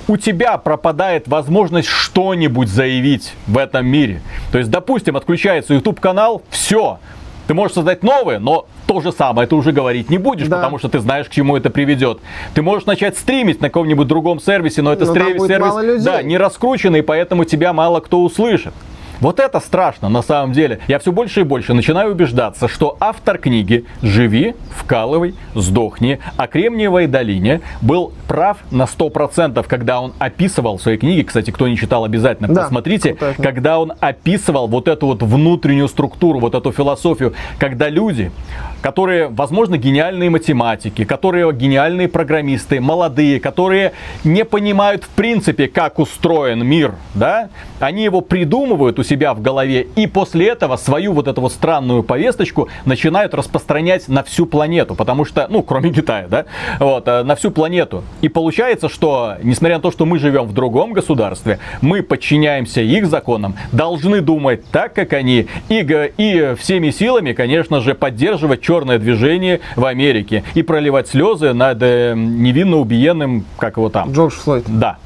У 0.09 0.17
тебя 0.17 0.59
пропадает 0.59 1.29
возможность 1.29 1.89
что-нибудь 1.89 2.69
заявить 2.69 3.35
в 3.47 3.57
этом 3.57 3.87
мире. 3.87 4.21
То 4.51 4.59
есть, 4.59 4.69
допустим, 4.69 5.17
отключается 5.17 5.75
YouTube 5.75 6.01
канал, 6.01 6.43
все. 6.51 6.99
Ты 7.47 7.55
можешь 7.55 7.75
создать 7.75 8.03
новое, 8.03 8.41
но 8.41 8.67
то 8.93 9.01
же 9.01 9.13
самое 9.13 9.49
ты 9.49 9.55
уже 9.55 9.73
говорить 9.73 10.11
не 10.11 10.19
будешь, 10.19 10.49
Да. 10.49 10.57
потому 10.57 10.79
что 10.79 10.89
ты 10.89 10.99
знаешь, 11.01 11.27
к 11.27 11.31
чему 11.31 11.57
это 11.57 11.71
приведет. 11.71 12.19
Ты 12.55 12.63
можешь 12.63 12.87
начать 12.87 13.17
стримить 13.17 13.61
на 13.61 13.69
каком-нибудь 13.69 14.07
другом 14.07 14.39
сервисе, 14.41 14.83
но 14.83 14.93
это 14.93 15.07
Но 15.07 15.15
там 15.15 15.23
стри- 15.23 15.39
будет 15.39 15.49
сервис 15.49 16.05
да, 16.05 16.23
не 16.23 16.37
раскрученный, 16.37 17.03
поэтому 17.03 17.45
тебя 17.45 17.73
мало 17.73 18.01
кто 18.01 18.23
услышит. 18.23 18.75
Вот 19.21 19.41
это 19.41 19.61
страшно 19.61 20.09
на 20.09 20.23
самом 20.23 20.53
деле. 20.53 20.81
Я 20.89 20.99
все 20.99 21.13
больше 21.13 21.41
и 21.41 21.45
больше 21.45 21.75
начинаю 21.75 22.13
убеждаться, 22.13 22.69
что 22.69 22.97
автор 23.01 23.39
книги 23.39 23.85
«Живи, 24.03 24.55
вкалывай, 24.77 25.35
сдохни» 25.55 26.19
о 26.37 26.47
Кремниевой 26.47 27.07
долине 27.07 27.61
был 27.81 28.13
прав 28.27 28.59
на 28.71 28.85
100%, 28.85 29.65
когда 29.69 30.01
он 30.01 30.13
описывал 30.19 30.79
в 30.79 30.83
своей 30.83 30.99
книге, 30.99 31.25
кстати, 31.25 31.51
кто 31.51 31.69
не 31.69 31.77
читал, 31.77 32.05
обязательно 32.05 32.49
Да, 32.49 32.63
посмотрите, 32.63 33.11
крутая 33.11 33.35
когда 33.35 33.79
он 33.79 33.93
описывал 34.01 34.67
вот 34.67 34.89
эту 34.89 35.07
вот 35.07 35.23
внутреннюю 35.23 35.89
структуру, 35.89 36.41
вот 36.41 36.55
эту 36.55 36.73
философию, 36.73 37.35
когда 37.59 37.89
люди, 37.89 38.33
которые, 38.81 39.29
возможно, 39.29 39.77
гениальные 39.77 40.31
математики, 40.31 41.05
которые 41.05 41.53
гениальные 41.53 42.09
программисты, 42.09 42.81
молодые, 42.81 43.41
которые 43.41 43.93
не 44.25 44.45
понимают 44.45 45.05
в 45.05 45.09
принципе, 45.09 45.69
как 45.69 45.99
устроен 45.99 46.67
мир, 46.67 46.95
да, 47.15 47.51
они 47.79 48.05
его 48.05 48.21
придумывают 48.21 48.99
у 49.03 49.05
себя 49.05 49.35
в 49.35 49.43
голове, 49.43 49.89
и 49.97 50.07
после 50.07 50.49
этого 50.49 50.77
свою 50.77 51.13
вот 51.13 51.27
эту 51.27 51.41
вот 51.41 51.53
странную 51.53 52.05
повесточку 52.05 52.69
начинают 52.85 53.35
распространять 53.35 54.09
на 54.09 54.23
всю 54.23 54.47
планету, 54.47 54.95
потому 54.95 55.25
что, 55.25 55.47
ну, 55.51 55.63
кроме 55.63 55.93
Китая, 55.93 56.27
да, 56.29 56.45
вот, 56.79 57.09
э, 57.09 57.25
на 57.25 57.35
всю 57.35 57.51
планету. 57.51 58.05
И 58.21 58.29
получается, 58.29 58.89
что, 58.89 59.35
несмотря 59.43 59.77
на 59.77 59.83
то, 59.83 59.91
что 59.91 60.07
мы 60.07 60.19
живем 60.21 60.45
в 60.45 60.53
другом 60.53 60.93
государстве, 60.93 61.59
мы 61.81 62.03
подчиняемся 62.03 62.81
их 62.81 63.07
законам, 63.07 63.57
должны 63.73 64.21
думать 64.21 64.65
так, 64.71 64.95
как 64.95 65.13
они, 65.13 65.49
и, 65.69 66.13
и 66.17 66.55
всеми 66.59 66.91
силами, 66.91 67.33
конечно 67.33 67.81
же, 67.81 67.95
поддерживать 67.95 68.63
черное 68.63 68.99
движение 68.99 69.61
в 69.75 69.85
Америке 69.85 70.45
и 70.55 70.63
проливать 70.63 71.09
слезы 71.09 71.53
над 71.53 71.79
э, 71.83 72.15
невинно 72.17 72.77
убиенным, 72.77 73.45
как 73.59 73.79
его 73.79 73.89
там? 73.89 74.13
Джордж 74.13 74.35
Флойд. 74.35 74.65
Да. 74.69 74.99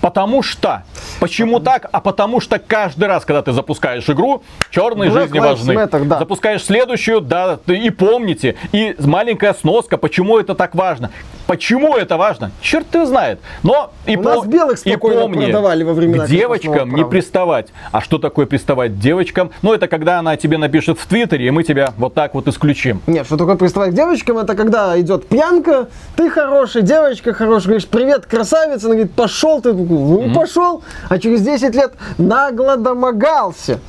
Потому 0.00 0.42
что. 0.42 0.84
Почему 1.20 1.60
так? 1.60 1.88
А 1.90 2.00
потому 2.00 2.40
что 2.40 2.58
каждый 2.58 3.08
раз, 3.08 3.24
когда 3.24 3.42
ты 3.42 3.52
запускаешь 3.52 4.08
игру, 4.08 4.42
черные 4.70 5.10
Black 5.10 5.22
жизни 5.22 5.38
важны. 5.38 5.72
Matter, 5.72 6.04
да. 6.04 6.18
Запускаешь 6.18 6.64
следующую, 6.64 7.20
да, 7.20 7.56
ты- 7.56 7.76
и 7.76 7.90
помните. 7.90 8.54
И 8.72 8.94
маленькая 8.98 9.54
сноска, 9.54 9.96
почему 9.96 10.38
это 10.38 10.54
так 10.54 10.74
важно. 10.74 11.10
Почему 11.48 11.96
это 11.96 12.18
важно? 12.18 12.50
Черт 12.60 12.94
его 12.94 13.06
знает. 13.06 13.40
Но 13.62 13.90
и, 14.04 14.16
У 14.16 14.22
нас 14.22 14.44
белых 14.44 14.86
и 14.86 14.96
помни, 14.96 15.46
продавали 15.46 15.82
во 15.82 15.94
времена 15.94 16.26
к 16.26 16.28
девочкам 16.28 16.94
не 16.94 17.06
приставать. 17.06 17.68
А 17.90 18.02
что 18.02 18.18
такое 18.18 18.44
приставать 18.44 18.98
девочкам? 18.98 19.50
Ну, 19.62 19.72
это 19.72 19.88
когда 19.88 20.18
она 20.18 20.36
тебе 20.36 20.58
напишет 20.58 20.98
в 20.98 21.06
Твиттере, 21.06 21.46
и 21.46 21.50
мы 21.50 21.62
тебя 21.62 21.94
вот 21.96 22.12
так 22.12 22.34
вот 22.34 22.48
исключим. 22.48 23.00
Нет, 23.06 23.24
что 23.24 23.38
такое 23.38 23.56
приставать 23.56 23.92
к 23.92 23.94
девочкам, 23.94 24.36
это 24.36 24.54
когда 24.54 25.00
идет 25.00 25.26
пьянка, 25.26 25.88
ты 26.16 26.28
хороший, 26.28 26.82
девочка 26.82 27.32
хорошая, 27.32 27.68
говоришь, 27.68 27.88
привет, 27.88 28.26
красавица, 28.26 28.86
она 28.86 28.96
говорит, 28.96 29.14
пошел 29.14 29.62
ты, 29.62 29.72
ну 29.88 30.32
пошел, 30.34 30.82
а 31.08 31.18
через 31.18 31.42
10 31.42 31.74
лет 31.74 31.92
нагло 32.18 32.76
домогался. 32.76 33.80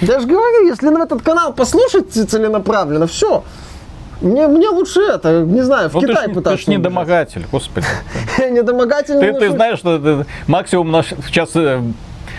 Я 0.00 0.20
же 0.20 0.26
говорю, 0.26 0.66
если 0.66 0.88
на 0.90 1.04
этот 1.04 1.22
канал 1.22 1.52
послушать 1.54 2.12
целенаправленно, 2.12 3.06
все. 3.06 3.42
Мне, 4.20 4.46
мне 4.46 4.68
лучше 4.68 5.00
это, 5.00 5.42
не 5.42 5.60
знаю, 5.62 5.90
в 5.90 5.94
Ну, 5.94 6.00
ты 6.00 6.06
Китай 6.08 6.28
ж, 6.30 6.34
пытаться. 6.34 6.56
ты 6.56 6.62
ж 6.62 6.66
не 6.68 6.76
убежать. 6.76 6.92
домогатель, 6.92 7.46
господи. 7.52 7.86
Не 8.50 8.62
домогательный. 8.62 9.32
Ты, 9.32 9.38
ты 9.38 9.50
знаешь, 9.50 9.78
что 9.78 10.24
максимум 10.46 10.90
наш 10.90 11.08
сейчас 11.26 11.50
э, 11.54 11.82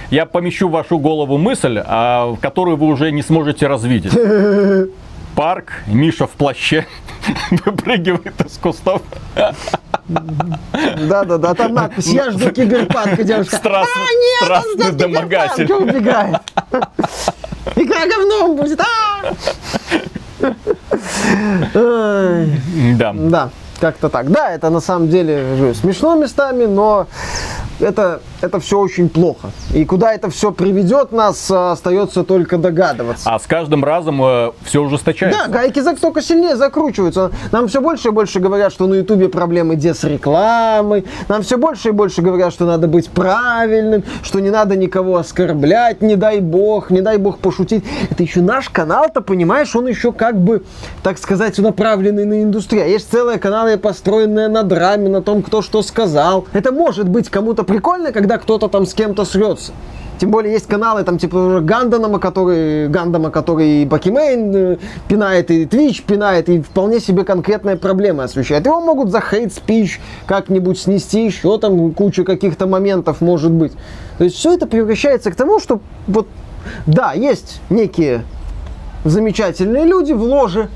я 0.10 0.26
помещу 0.26 0.70
в 0.70 0.72
вашу 0.72 0.98
голову 0.98 1.38
мысль, 1.38 1.80
а, 1.86 2.36
которую 2.42 2.78
вы 2.78 2.88
уже 2.88 3.12
не 3.12 3.22
сможете 3.22 3.68
развидеть. 3.68 4.14
Парк, 5.38 5.72
Миша 5.86 6.26
в 6.26 6.32
плаще 6.32 6.88
выпрыгивает 7.64 8.44
из 8.44 8.58
кустов. 8.58 9.04
Да, 9.36 11.24
да, 11.26 11.38
да, 11.38 11.54
там 11.54 11.76
надпись, 11.76 12.08
я 12.08 12.32
жду 12.32 12.50
киберпанка, 12.50 13.24
девушка. 13.24 13.56
Страстный- 13.56 14.02
а, 14.02 14.14
нет, 14.16 14.42
страстный 14.42 14.92
домогатель. 14.94 15.72
убегает. 15.72 16.38
Игра 17.76 18.08
говном 18.08 18.56
будет. 18.56 18.80
Да. 21.74 23.14
Да, 23.14 23.50
как-то 23.80 24.10
так. 24.10 24.30
Да, 24.32 24.52
это 24.52 24.70
на 24.70 24.80
самом 24.80 25.10
деле 25.10 25.56
говорю, 25.58 25.74
смешно 25.74 26.16
местами, 26.16 26.66
но 26.66 27.08
это, 27.80 28.22
это 28.42 28.60
все 28.60 28.80
очень 28.80 29.10
плохо. 29.10 29.52
И 29.74 29.86
куда 29.86 30.14
это 30.14 30.30
все 30.30 30.52
приведет 30.52 31.12
нас, 31.12 31.50
а, 31.52 31.74
остается 31.74 32.24
только 32.24 32.58
догадываться. 32.58 33.30
А 33.30 33.40
с 33.40 33.46
каждым 33.46 33.84
разом 33.84 34.22
все 34.64 34.82
ужесточается. 34.82 35.40
Да, 35.46 35.52
гайки 35.52 35.82
только 36.00 36.22
сильнее 36.22 36.56
закручиваются. 36.56 37.32
Нам 37.52 37.68
все 37.68 37.82
больше 37.82 38.10
и 38.10 38.12
больше 38.12 38.40
говорят, 38.40 38.72
что 38.72 38.88
на 38.88 38.96
Ютубе 38.96 39.30
проблемы 39.30 39.76
где 39.76 39.94
с 39.94 40.04
рекламой. 40.04 41.06
Нам 41.28 41.44
все 41.44 41.58
больше 41.58 41.90
и 41.90 41.92
больше 41.92 42.22
говорят, 42.22 42.54
что 42.54 42.66
надо 42.66 42.88
быть 42.88 43.10
правильным, 43.10 44.04
что 44.24 44.40
не 44.40 44.50
надо 44.50 44.76
никого 44.76 45.18
оскорблять, 45.18 46.02
не 46.02 46.16
дай 46.16 46.40
бог, 46.40 46.90
не 46.90 47.02
дай 47.02 47.18
бог 47.18 47.40
пошутить. 47.40 47.84
Это 48.10 48.24
еще 48.24 48.42
наш 48.42 48.70
канал-то, 48.70 49.22
понимаешь, 49.22 49.76
он 49.76 49.88
еще 49.88 50.12
как 50.12 50.40
бы, 50.40 50.64
так 51.04 51.18
сказать, 51.18 51.58
направленный 51.58 52.26
на 52.26 52.44
индустрию. 52.44 52.84
А 52.84 52.88
Есть 52.88 53.12
целые 53.12 53.40
каналы, 53.40 53.67
построенные 53.76 54.48
на 54.48 54.64
драме, 54.64 55.10
на 55.10 55.22
том, 55.22 55.44
кто 55.44 55.62
что 55.62 55.82
сказал. 55.82 56.46
Это 56.54 56.72
может 56.72 57.10
быть 57.10 57.28
кому-то 57.28 57.66
прикольно, 57.66 58.14
когда 58.14 58.38
кто-то 58.38 58.70
там 58.70 58.86
с 58.86 58.94
кем-то 58.94 59.26
срется. 59.26 59.74
Тем 60.20 60.32
более 60.32 60.54
есть 60.54 60.68
каналы, 60.68 61.04
там, 61.04 61.20
типа 61.20 61.60
Гандама, 61.62 62.20
который, 62.20 62.88
Гандама, 62.88 63.30
который 63.30 63.84
и 63.84 63.86
Бакимейн 63.86 64.56
э, 64.56 64.78
пинает, 65.08 65.52
и 65.52 65.66
Twitch 65.66 66.04
пинает, 66.06 66.50
и 66.50 66.62
вполне 66.62 67.00
себе 67.00 67.24
конкретные 67.24 67.76
проблемы 67.76 68.24
освещает. 68.24 68.66
Его 68.66 68.82
могут 68.82 69.12
за 69.12 69.22
хейт 69.22 69.54
спич 69.54 70.02
как-нибудь 70.26 70.80
снести, 70.80 71.26
еще 71.26 71.60
там 71.60 71.94
куча 71.94 72.24
каких-то 72.24 72.66
моментов 72.66 73.22
может 73.22 73.52
быть. 73.52 73.74
То 74.18 74.24
есть 74.24 74.38
все 74.38 74.54
это 74.54 74.66
превращается 74.66 75.30
к 75.30 75.36
тому, 75.36 75.60
что 75.60 75.82
вот, 76.08 76.28
да, 76.88 77.14
есть 77.14 77.62
некие 77.70 78.24
замечательные 79.06 79.86
люди 79.86 80.14
в 80.14 80.24
ложе, 80.24 80.70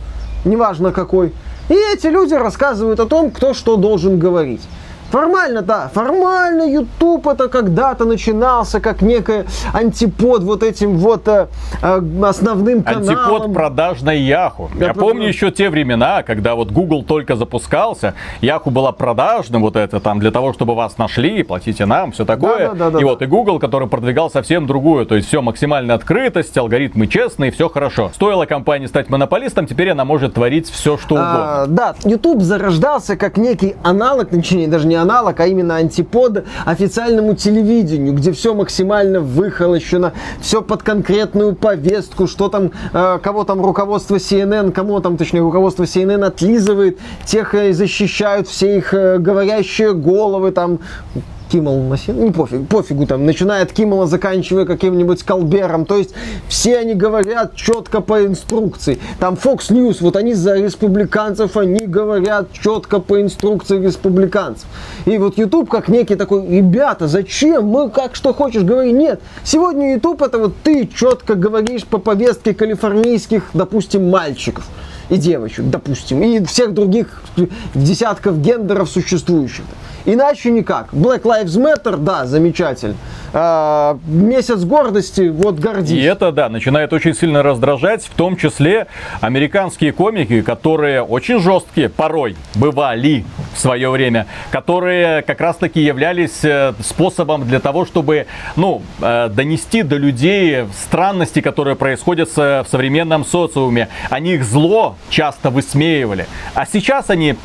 неважно 0.45 0.91
какой, 0.91 1.33
и 1.69 1.75
эти 1.93 2.07
люди 2.07 2.33
рассказывают 2.33 2.99
о 2.99 3.05
том, 3.05 3.31
кто 3.31 3.53
что 3.53 3.77
должен 3.77 4.19
говорить. 4.19 4.61
Формально, 5.11 5.61
да, 5.61 5.89
формально 5.93 6.63
YouTube 6.63 7.27
это 7.27 7.49
когда-то 7.49 8.05
начинался 8.05 8.79
как 8.79 9.01
некий 9.01 9.43
антипод 9.73 10.43
вот 10.43 10.63
этим 10.63 10.97
вот 10.97 11.27
э, 11.27 11.47
э, 11.81 12.01
основным 12.23 12.81
каналам. 12.81 13.09
Антипод 13.09 13.53
продажной 13.53 14.21
Яху. 14.21 14.71
Я 14.79 14.87
Я 14.87 14.93
помню 14.93 15.27
еще 15.27 15.51
те 15.51 15.69
времена, 15.69 16.23
когда 16.23 16.55
вот 16.55 16.71
Google 16.71 17.03
только 17.03 17.35
запускался, 17.35 18.13
Яху 18.39 18.69
была 18.69 18.93
продажным, 18.93 19.61
вот 19.63 19.75
это 19.75 19.99
там, 19.99 20.19
для 20.19 20.31
того, 20.31 20.53
чтобы 20.53 20.75
вас 20.75 20.97
нашли, 20.97 21.43
платите 21.43 21.85
нам, 21.85 22.13
все 22.13 22.23
такое. 22.23 22.69
Да-да-да-да-да. 22.69 22.99
и 22.99 23.03
вот 23.03 23.21
и 23.21 23.25
Google, 23.25 23.59
который 23.59 23.89
продвигал 23.89 24.31
совсем 24.31 24.65
другую, 24.65 25.05
то 25.05 25.15
есть 25.15 25.27
все 25.27 25.41
максимальная 25.41 25.95
открытость, 25.95 26.57
алгоритмы 26.57 27.07
честные, 27.07 27.51
все 27.51 27.67
хорошо. 27.67 28.11
Стоило 28.13 28.45
компании 28.45 28.87
стать 28.87 29.09
монополистом, 29.09 29.67
теперь 29.67 29.89
она 29.89 30.05
может 30.05 30.35
творить 30.35 30.69
все, 30.69 30.97
что 30.97 31.15
угодно. 31.15 31.63
А, 31.63 31.65
да, 31.67 31.95
YouTube 32.05 32.41
зарождался 32.41 33.17
как 33.17 33.35
некий 33.35 33.75
аналог, 33.83 34.29
точнее 34.29 34.69
даже 34.69 34.87
не 34.87 35.00
аналог, 35.01 35.39
а 35.39 35.47
именно 35.47 35.75
антипод 35.75 36.45
официальному 36.65 37.35
телевидению, 37.35 38.13
где 38.13 38.31
все 38.31 38.53
максимально 38.53 39.19
выхолощено, 39.19 40.13
все 40.39 40.61
под 40.61 40.83
конкретную 40.83 41.55
повестку, 41.55 42.27
что 42.27 42.49
там, 42.49 42.71
э, 42.93 43.19
кого 43.21 43.43
там 43.43 43.63
руководство 43.63 44.15
CNN, 44.15 44.71
кому 44.71 44.99
там, 45.01 45.17
точнее, 45.17 45.41
руководство 45.41 45.83
CNN 45.83 46.25
отлизывает, 46.25 46.99
тех 47.25 47.53
э, 47.55 47.73
защищают 47.73 48.47
все 48.47 48.77
их 48.77 48.93
э, 48.93 49.17
говорящие 49.17 49.93
головы, 49.93 50.51
там, 50.51 50.79
Киммел 51.51 51.81
носил, 51.81 52.13
не 52.13 52.31
пофиг, 52.31 52.67
пофигу 52.69 53.05
там, 53.05 53.25
начиная 53.25 53.63
от 53.63 53.73
Киммела, 53.73 54.07
заканчивая 54.07 54.65
каким-нибудь 54.65 55.23
Колбером, 55.23 55.85
то 55.85 55.97
есть 55.97 56.11
все 56.47 56.77
они 56.77 56.93
говорят 56.93 57.55
четко 57.55 57.99
по 57.99 58.25
инструкции. 58.25 58.99
Там 59.19 59.33
Fox 59.33 59.69
News, 59.69 59.97
вот 59.99 60.15
они 60.15 60.33
за 60.33 60.55
республиканцев, 60.55 61.57
они 61.57 61.87
говорят 61.87 62.53
четко 62.53 62.99
по 63.01 63.21
инструкции 63.21 63.83
республиканцев. 63.83 64.65
И 65.05 65.17
вот 65.17 65.37
YouTube 65.37 65.69
как 65.69 65.89
некий 65.89 66.15
такой, 66.15 66.47
ребята, 66.47 67.07
зачем, 67.07 67.65
мы 67.65 67.89
как 67.89 68.15
что 68.15 68.33
хочешь, 68.33 68.63
говори, 68.63 68.93
нет. 68.93 69.19
Сегодня 69.43 69.95
YouTube 69.95 70.21
это 70.21 70.37
вот 70.37 70.53
ты 70.63 70.87
четко 70.87 71.35
говоришь 71.35 71.83
по 71.83 71.97
повестке 71.97 72.53
калифорнийских, 72.53 73.49
допустим, 73.53 74.09
мальчиков 74.09 74.63
и 75.11 75.17
девочек, 75.17 75.65
допустим, 75.69 76.23
и 76.23 76.43
всех 76.45 76.73
других 76.73 77.21
десятков 77.75 78.41
гендеров 78.41 78.89
существующих. 78.89 79.65
Иначе 80.05 80.51
никак. 80.51 80.93
Black 80.93 81.23
Lives 81.23 81.57
Matter, 81.57 81.97
да, 81.97 82.25
замечательно. 82.25 82.95
А, 83.33 83.99
месяц 84.07 84.63
гордости, 84.63 85.29
вот 85.29 85.59
гордись. 85.59 85.91
И 85.91 86.01
это, 86.01 86.31
да, 86.31 86.49
начинает 86.49 86.91
очень 86.93 87.13
сильно 87.13 87.43
раздражать, 87.43 88.05
в 88.05 88.15
том 88.15 88.35
числе 88.35 88.87
американские 89.19 89.91
комики, 89.91 90.41
которые 90.41 91.03
очень 91.03 91.39
жесткие, 91.39 91.89
порой 91.89 92.35
бывали 92.55 93.25
в 93.53 93.59
свое 93.59 93.89
время, 93.89 94.27
которые 94.49 95.21
как 95.21 95.39
раз 95.41 95.57
таки 95.57 95.81
являлись 95.81 96.43
э, 96.43 96.73
способом 96.81 97.45
для 97.47 97.59
того, 97.59 97.85
чтобы, 97.85 98.25
ну, 98.55 98.81
э, 99.01 99.29
донести 99.29 99.83
до 99.83 99.97
людей 99.97 100.65
странности, 100.81 101.41
которые 101.41 101.75
происходят 101.75 102.29
в 102.35 102.65
современном 102.69 103.25
социуме. 103.25 103.89
Они 104.09 104.33
их 104.33 104.45
зло 104.45 104.95
часто 105.09 105.49
высмеивали. 105.49 106.27
А 106.53 106.65
сейчас 106.65 107.09
они 107.09 107.35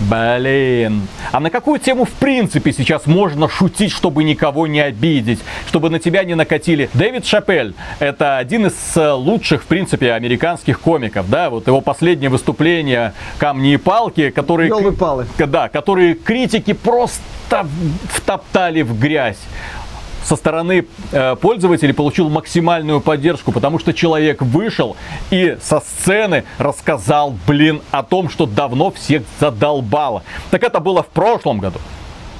Блин. 0.00 1.06
А 1.30 1.40
на 1.40 1.50
какую 1.50 1.78
тему 1.78 2.04
в 2.04 2.10
принципе 2.10 2.72
сейчас 2.72 3.06
можно 3.06 3.48
шутить, 3.48 3.92
чтобы 3.92 4.24
никого 4.24 4.66
не 4.66 4.80
обидеть? 4.80 5.40
Чтобы 5.68 5.90
на 5.90 5.98
тебя 5.98 6.24
не 6.24 6.34
накатили? 6.34 6.90
Дэвид 6.94 7.26
Шапель. 7.26 7.74
Это 7.98 8.38
один 8.38 8.66
из 8.66 8.96
э, 8.96 9.12
лучших, 9.12 9.62
в 9.62 9.66
принципе, 9.66 10.12
американских 10.12 10.80
комиков. 10.80 11.28
Да, 11.28 11.50
вот 11.50 11.66
его 11.66 11.80
последнее 11.80 12.30
выступление 12.30 13.12
«Камни 13.38 13.74
и 13.74 13.76
палки», 13.76 14.30
которые... 14.30 14.68
Ёлы 14.68 14.92
палы. 14.92 15.26
Да, 15.38 15.68
которые 15.68 16.14
критики 16.14 16.72
просто 16.72 17.22
втоптали 18.10 18.82
в 18.82 18.98
грязь 18.98 19.38
со 20.24 20.36
стороны 20.36 20.86
э, 21.10 21.36
пользователей 21.36 21.92
получил 21.92 22.28
максимальную 22.28 23.00
поддержку, 23.00 23.52
потому 23.52 23.78
что 23.78 23.92
человек 23.92 24.42
вышел 24.42 24.96
и 25.30 25.56
со 25.62 25.80
сцены 25.80 26.44
рассказал, 26.58 27.34
блин, 27.46 27.82
о 27.90 28.02
том, 28.02 28.28
что 28.28 28.46
давно 28.46 28.90
всех 28.90 29.22
задолбало. 29.40 30.22
Так 30.50 30.62
это 30.62 30.80
было 30.80 31.02
в 31.02 31.08
прошлом 31.08 31.58
году. 31.58 31.78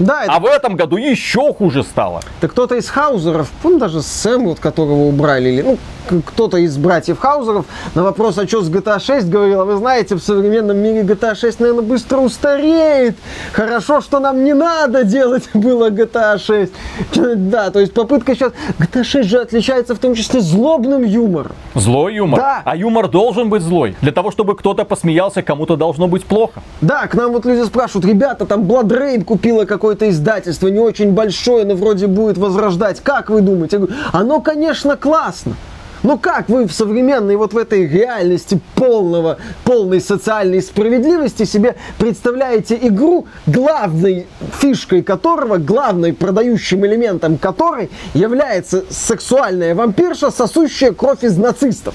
Да, 0.03 0.25
это- 0.25 0.33
А 0.33 0.41
в 0.41 0.47
этом 0.47 0.77
году 0.77 0.97
еще 0.97 1.53
хуже 1.55 1.83
стало. 1.83 2.21
Так 2.41 2.53
кто-то 2.53 2.75
из 2.75 2.89
Хаузеров, 2.89 3.51
помню, 3.63 3.79
даже 3.79 4.03
Сэм, 4.03 4.45
вот 4.47 4.59
которого 4.61 5.07
убрали, 5.07 5.49
или 5.49 5.63
ну, 5.63 5.79
кто-то 6.27 6.57
из 6.59 6.77
братьев 6.77 7.19
Хаузеров 7.19 7.65
на 7.95 8.03
вопрос, 8.03 8.37
а 8.39 8.47
что 8.47 8.61
с 8.63 8.69
GTA 8.71 8.99
6, 9.01 9.29
говорил, 9.29 9.61
а 9.61 9.65
вы 9.65 9.77
знаете, 9.77 10.17
в 10.17 10.21
современном 10.23 10.77
мире 10.77 11.03
GTA 11.03 11.35
6, 11.35 11.61
наверное, 11.61 11.83
быстро 11.83 12.19
устареет. 12.19 13.17
Хорошо, 13.53 14.01
что 14.01 14.19
нам 14.21 14.45
не 14.45 14.53
надо 14.55 15.05
делать 15.05 15.49
было 15.55 15.91
GTA 15.91 16.39
6. 16.39 16.73
Да, 17.53 17.71
то 17.71 17.81
есть 17.81 17.95
попытка 17.95 18.35
сейчас... 18.35 18.53
GTA 18.79 19.05
6 19.05 19.29
же 19.29 19.41
отличается 19.41 19.95
в 19.95 19.99
том 19.99 20.15
числе 20.15 20.41
злобным 20.41 21.03
юмором. 21.05 21.53
Злой 21.75 22.15
юмор. 22.15 22.41
Да. 22.41 22.63
А 22.65 22.77
юмор 22.77 23.09
должен 23.09 23.49
быть 23.49 23.63
злой. 23.63 23.97
Для 24.01 24.13
того, 24.13 24.31
чтобы 24.31 24.57
кто-то 24.57 24.85
посмеялся, 24.85 25.43
кому-то 25.43 25.77
должно 25.77 26.09
быть 26.09 26.25
плохо. 26.25 26.63
Да, 26.81 27.07
к 27.07 27.15
нам 27.15 27.33
вот 27.33 27.47
люди 27.47 27.65
спрашивают, 27.65 28.07
ребята, 28.07 28.45
там 28.47 28.63
Blood 28.63 28.89
Rain 28.89 29.25
купила 29.25 29.65
какое-то 29.93 30.11
издательство, 30.11 30.69
не 30.69 30.79
очень 30.79 31.13
большое, 31.13 31.67
но 31.67 31.75
вроде 31.75 32.07
будет 32.07 32.39
возрождать. 32.39 33.01
Как 33.01 33.29
вы 33.29 33.43
думаете? 33.43 33.77
Я 33.77 33.81
говорю, 33.81 34.01
оно, 34.13 34.41
конечно, 34.41 34.97
классно. 34.97 35.55
Но 36.03 36.17
как 36.19 36.49
вы 36.49 36.67
в 36.67 36.73
современной 36.73 37.37
вот 37.37 37.53
в 37.53 37.59
этой 37.59 37.87
реальности 37.87 38.59
полного, 38.75 39.37
полной 39.65 40.01
социальной 40.01 40.63
справедливости 40.63 41.45
себе 41.45 41.77
представляете 41.99 42.77
игру, 42.83 43.27
главной 43.47 44.27
фишкой 44.61 45.03
которого, 45.03 45.59
главной 45.59 46.13
продающим 46.13 46.85
элементом 46.87 47.37
которой 47.37 47.91
является 48.15 48.85
сексуальная 48.89 49.75
вампирша, 49.75 50.31
сосущая 50.31 50.93
кровь 50.93 51.23
из 51.23 51.37
нацистов? 51.37 51.95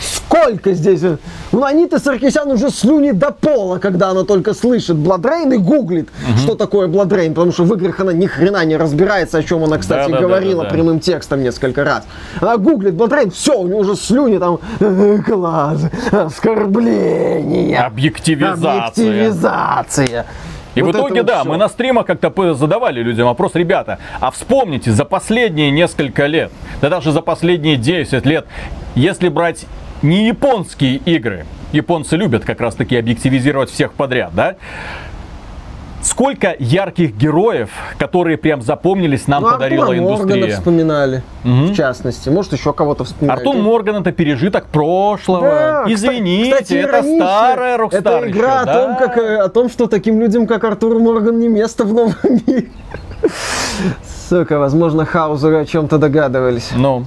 Сколько 0.00 0.72
здесь? 0.72 1.02
Ну, 1.52 1.64
Анита 1.64 1.98
Саркисян 1.98 2.50
уже 2.50 2.70
слюни 2.70 3.10
до 3.10 3.30
пола, 3.32 3.78
когда 3.78 4.10
она 4.10 4.24
только 4.24 4.54
слышит 4.54 4.96
BloodRayne 4.96 5.52
и 5.52 5.56
гуглит, 5.56 6.08
что 6.38 6.54
такое 6.54 6.86
BloodRayne, 6.86 7.34
потому 7.34 7.52
что 7.52 7.64
в 7.64 7.74
играх 7.74 8.00
она 8.00 8.12
ни 8.12 8.26
хрена 8.26 8.64
не 8.64 8.76
разбирается, 8.76 9.38
о 9.38 9.42
чем 9.42 9.64
она, 9.64 9.78
кстати, 9.78 10.08
Да-да-да-да-да. 10.10 10.26
говорила 10.28 10.64
прямым 10.64 11.00
текстом 11.00 11.42
несколько 11.42 11.84
раз. 11.84 12.04
Она 12.40 12.56
гуглит 12.56 12.94
Бладрейн, 12.94 13.30
все, 13.30 13.58
у 13.58 13.66
нее 13.66 13.76
уже 13.76 13.96
слюни 13.96 14.38
там, 14.38 14.60
«Э, 14.78 15.18
класс, 15.26 15.82
оскорбление, 16.12 17.78
Объективизация. 17.78 18.86
объективизация. 18.86 20.26
И 20.76 20.82
Вот 20.82 20.94
в 20.94 20.98
итоге, 20.98 21.24
да, 21.24 21.40
всё. 21.40 21.50
мы 21.50 21.56
на 21.56 21.68
стримах 21.68 22.06
как-то 22.06 22.54
задавали 22.54 23.02
людям 23.02 23.26
вопрос, 23.26 23.52
ребята, 23.54 23.98
а 24.20 24.30
вспомните, 24.30 24.92
за 24.92 25.04
последние 25.04 25.72
несколько 25.72 26.26
лет, 26.26 26.52
да 26.80 26.88
даже 26.88 27.10
за 27.10 27.22
последние 27.22 27.76
10 27.76 28.24
лет, 28.24 28.46
если 28.94 29.28
брать 29.28 29.66
не 30.02 30.26
японские 30.28 30.96
игры, 30.96 31.46
японцы 31.72 32.16
любят 32.16 32.44
как 32.44 32.60
раз 32.60 32.74
таки 32.74 32.96
объективизировать 32.96 33.70
всех 33.70 33.92
подряд, 33.92 34.30
да, 34.34 34.56
сколько 36.02 36.54
ярких 36.58 37.14
героев, 37.14 37.68
которые 37.98 38.38
прям 38.38 38.62
запомнились, 38.62 39.26
нам 39.26 39.42
Ну, 39.42 39.50
подарила 39.50 39.84
Артура 39.88 40.00
Моргана 40.00 40.32
индустрия. 40.32 40.56
вспоминали, 40.56 41.22
в 41.44 41.74
частности. 41.74 42.30
Может, 42.30 42.54
еще 42.54 42.72
кого-то 42.72 43.04
вспоминали. 43.04 43.38
Артур 43.38 43.56
Морган 43.56 43.96
это 43.96 44.10
пережиток 44.10 44.64
прошлого. 44.66 45.42
Да, 45.42 45.84
Извините, 45.88 46.52
кстати, 46.52 46.72
это 46.74 47.02
старая 47.02 47.76
Rockstar 47.78 47.98
Это 47.98 48.30
игра 48.30 48.48
еще, 48.48 48.62
о, 48.62 48.64
да. 48.64 48.72
том, 48.74 48.96
как, 48.96 49.18
э, 49.18 49.36
о 49.36 49.48
том, 49.50 49.68
что 49.68 49.86
таким 49.88 50.18
людям, 50.20 50.46
как 50.46 50.64
Артур 50.64 50.98
Морган, 50.98 51.38
не 51.38 51.48
место 51.48 51.84
в 51.84 51.92
новом 51.92 52.14
мире. 52.46 52.68
Сука, 54.30 54.58
возможно, 54.58 55.04
Хаузеры 55.04 55.58
о 55.60 55.64
чем-то 55.66 55.98
догадывались. 55.98 56.70
Ну, 56.74 57.04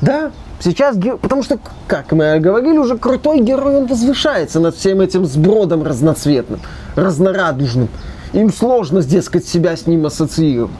Да, 0.00 0.32
сейчас, 0.60 0.96
потому 1.20 1.42
что, 1.42 1.58
как 1.86 2.12
мы 2.12 2.38
говорили, 2.38 2.78
уже 2.78 2.96
крутой 2.98 3.40
герой, 3.40 3.76
он 3.76 3.86
возвышается 3.86 4.60
над 4.60 4.76
всем 4.76 5.00
этим 5.00 5.24
сбродом 5.24 5.82
разноцветным, 5.82 6.60
разнорадужным. 6.94 7.88
Им 8.32 8.52
сложно, 8.52 9.02
дескать, 9.02 9.46
себя 9.46 9.76
с 9.76 9.86
ним 9.86 10.06
ассоциировать. 10.06 10.72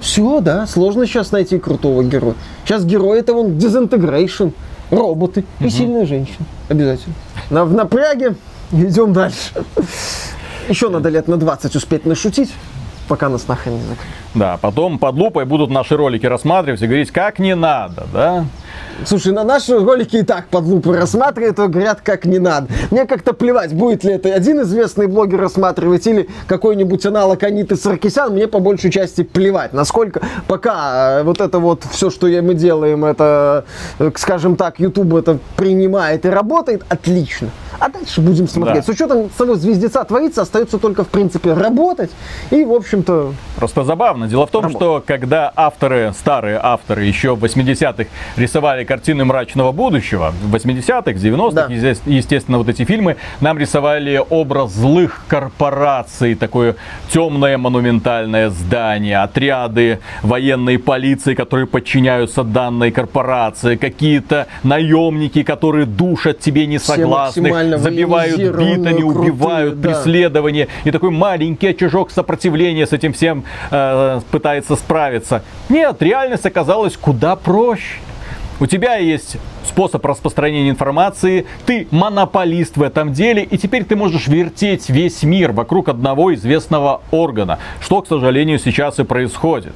Все, 0.00 0.40
да, 0.40 0.66
сложно 0.66 1.06
сейчас 1.06 1.32
найти 1.32 1.58
крутого 1.58 2.04
героя. 2.04 2.34
Сейчас 2.64 2.84
герой 2.84 3.20
это 3.20 3.32
вон 3.32 3.52
Disintegration, 3.52 4.52
роботы 4.90 5.44
и 5.60 5.70
сильная 5.70 6.06
женщина. 6.06 6.44
Обязательно. 6.68 7.14
На, 7.50 7.64
в 7.64 7.72
напряге 7.72 8.36
идем 8.72 9.12
дальше. 9.12 9.52
Еще 10.68 10.88
надо 10.88 11.08
лет 11.08 11.28
на 11.28 11.36
20 11.36 11.74
успеть 11.76 12.06
нашутить, 12.06 12.52
пока 13.08 13.28
нас 13.28 13.48
нахрен 13.48 13.74
не 13.74 13.80
закрыли. 13.80 14.12
да, 14.34 14.58
потом 14.60 14.98
под 14.98 15.14
лупой 15.16 15.44
будут 15.44 15.70
наши 15.70 15.96
ролики 15.96 16.26
рассматривать 16.26 16.80
и 16.82 16.86
говорить, 16.86 17.10
как 17.10 17.38
не 17.38 17.54
надо, 17.54 18.06
да? 18.12 18.46
Слушай, 19.04 19.32
на 19.32 19.44
наши 19.44 19.78
ролики 19.78 20.16
и 20.16 20.22
так 20.22 20.46
под 20.48 20.64
лупой 20.64 20.98
рассматривают, 20.98 21.58
и 21.58 21.66
говорят, 21.66 22.00
как 22.00 22.24
не 22.24 22.38
надо. 22.38 22.68
Мне 22.90 23.06
как-то 23.06 23.32
плевать, 23.32 23.72
будет 23.74 24.04
ли 24.04 24.12
это 24.12 24.32
один 24.32 24.62
известный 24.62 25.06
блогер 25.06 25.40
рассматривать 25.40 26.06
или 26.06 26.28
какой-нибудь 26.46 27.04
аналог 27.06 27.42
Аниты 27.42 27.76
Саркисян, 27.76 28.32
мне 28.32 28.48
по 28.48 28.60
большей 28.60 28.90
части 28.90 29.22
плевать. 29.22 29.72
Насколько 29.72 30.22
пока 30.46 31.20
э, 31.20 31.22
вот 31.24 31.40
это 31.40 31.58
вот 31.58 31.84
все, 31.90 32.10
что 32.10 32.26
мы 32.26 32.54
делаем, 32.54 33.04
это, 33.04 33.64
э, 33.98 34.10
скажем 34.16 34.56
так, 34.56 34.78
YouTube 34.80 35.14
это 35.14 35.38
принимает 35.56 36.24
и 36.24 36.28
работает, 36.28 36.84
отлично. 36.88 37.50
А 37.78 37.88
дальше 37.88 38.20
будем 38.20 38.48
смотреть. 38.48 38.78
Да. 38.78 38.82
С 38.82 38.88
учетом 38.88 39.28
того 39.28 39.56
звездеца 39.56 40.04
творится, 40.04 40.42
остается 40.42 40.78
только, 40.78 41.04
в 41.04 41.08
принципе, 41.08 41.52
работать. 41.52 42.10
И, 42.50 42.64
в 42.64 42.72
общем-то, 42.72 43.34
Просто 43.56 43.84
забавно. 43.84 44.26
Дело 44.26 44.46
в 44.46 44.50
том, 44.50 44.64
Работа. 44.64 44.78
что 44.78 45.04
когда 45.06 45.52
авторы, 45.54 46.12
старые 46.18 46.58
авторы 46.62 47.04
еще 47.04 47.34
в 47.34 47.44
80-х 47.44 48.06
рисовали 48.36 48.63
картины 48.84 49.24
мрачного 49.24 49.72
будущего, 49.72 50.32
в 50.42 50.54
80-х, 50.54 51.12
90-х, 51.12 51.68
Да. 51.68 51.74
есте- 51.74 52.00
естественно, 52.06 52.58
вот 52.58 52.68
эти 52.68 52.84
фильмы 52.84 53.16
нам 53.40 53.58
рисовали 53.58 54.20
образ 54.30 54.72
злых 54.72 55.24
корпораций, 55.28 56.34
такое 56.34 56.76
темное 57.10 57.58
монументальное 57.58 58.50
здание, 58.50 59.18
отряды 59.18 59.98
военной 60.22 60.78
полиции, 60.78 61.34
которые 61.34 61.66
подчиняются 61.66 62.42
данной 62.42 62.90
корпорации, 62.90 63.76
какие-то 63.76 64.46
наемники, 64.62 65.42
которые 65.42 65.86
душат 65.86 66.40
тебе 66.40 66.66
несогласных, 66.66 67.78
забивают 67.80 68.36
битами, 68.38 69.00
крутые, 69.00 69.04
убивают, 69.04 69.80
да. 69.80 69.88
преследование. 69.90 70.68
И 70.84 70.90
такой 70.90 71.10
маленький 71.10 71.68
очажок 71.68 72.10
сопротивления 72.10 72.86
с 72.86 72.92
этим 72.92 73.12
всем 73.12 73.44
э, 73.70 74.20
пытается 74.30 74.76
справиться. 74.76 75.42
Нет, 75.68 76.00
реальность 76.00 76.46
оказалась 76.46 76.96
куда 76.96 77.36
проще. 77.36 77.98
У 78.60 78.66
тебя 78.66 78.96
есть 78.96 79.36
способ 79.64 80.04
распространения 80.06 80.70
информации, 80.70 81.44
ты 81.66 81.88
монополист 81.90 82.76
в 82.76 82.82
этом 82.82 83.12
деле, 83.12 83.42
и 83.42 83.58
теперь 83.58 83.84
ты 83.84 83.96
можешь 83.96 84.28
вертеть 84.28 84.88
весь 84.88 85.24
мир 85.24 85.50
вокруг 85.50 85.88
одного 85.88 86.32
известного 86.34 87.02
органа, 87.10 87.58
что, 87.80 88.00
к 88.02 88.06
сожалению, 88.06 88.60
сейчас 88.60 89.00
и 89.00 89.04
происходит. 89.04 89.74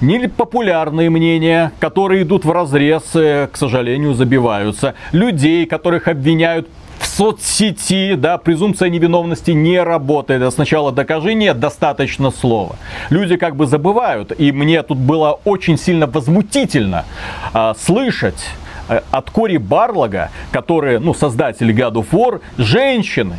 Непопулярные 0.00 1.10
мнения, 1.10 1.72
которые 1.80 2.22
идут 2.22 2.44
в 2.44 2.52
разрез, 2.52 3.02
к 3.12 3.50
сожалению, 3.54 4.14
забиваются. 4.14 4.94
Людей, 5.10 5.66
которых 5.66 6.06
обвиняют 6.06 6.68
в 6.98 7.06
соцсети, 7.06 8.14
да, 8.14 8.38
презумпция 8.38 8.88
невиновности 8.88 9.52
не 9.52 9.82
работает. 9.82 10.42
А 10.42 10.50
сначала 10.50 10.92
докажи, 10.92 11.34
нет, 11.34 11.58
достаточно 11.60 12.30
слова. 12.30 12.76
Люди 13.10 13.36
как 13.36 13.56
бы 13.56 13.66
забывают, 13.66 14.32
и 14.38 14.52
мне 14.52 14.82
тут 14.82 14.98
было 14.98 15.40
очень 15.44 15.78
сильно 15.78 16.06
возмутительно 16.06 17.04
а, 17.52 17.74
слышать 17.74 18.44
э, 18.88 19.00
от 19.10 19.30
Кори 19.30 19.56
Барлога, 19.58 20.30
который, 20.50 20.98
ну, 20.98 21.14
создатель 21.14 21.70
God 21.70 21.94
of 21.94 22.06
War, 22.10 22.40
женщины, 22.56 23.36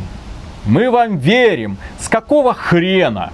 мы 0.66 0.90
вам 0.90 1.18
верим. 1.18 1.76
С 1.98 2.08
какого 2.08 2.54
хрена? 2.54 3.32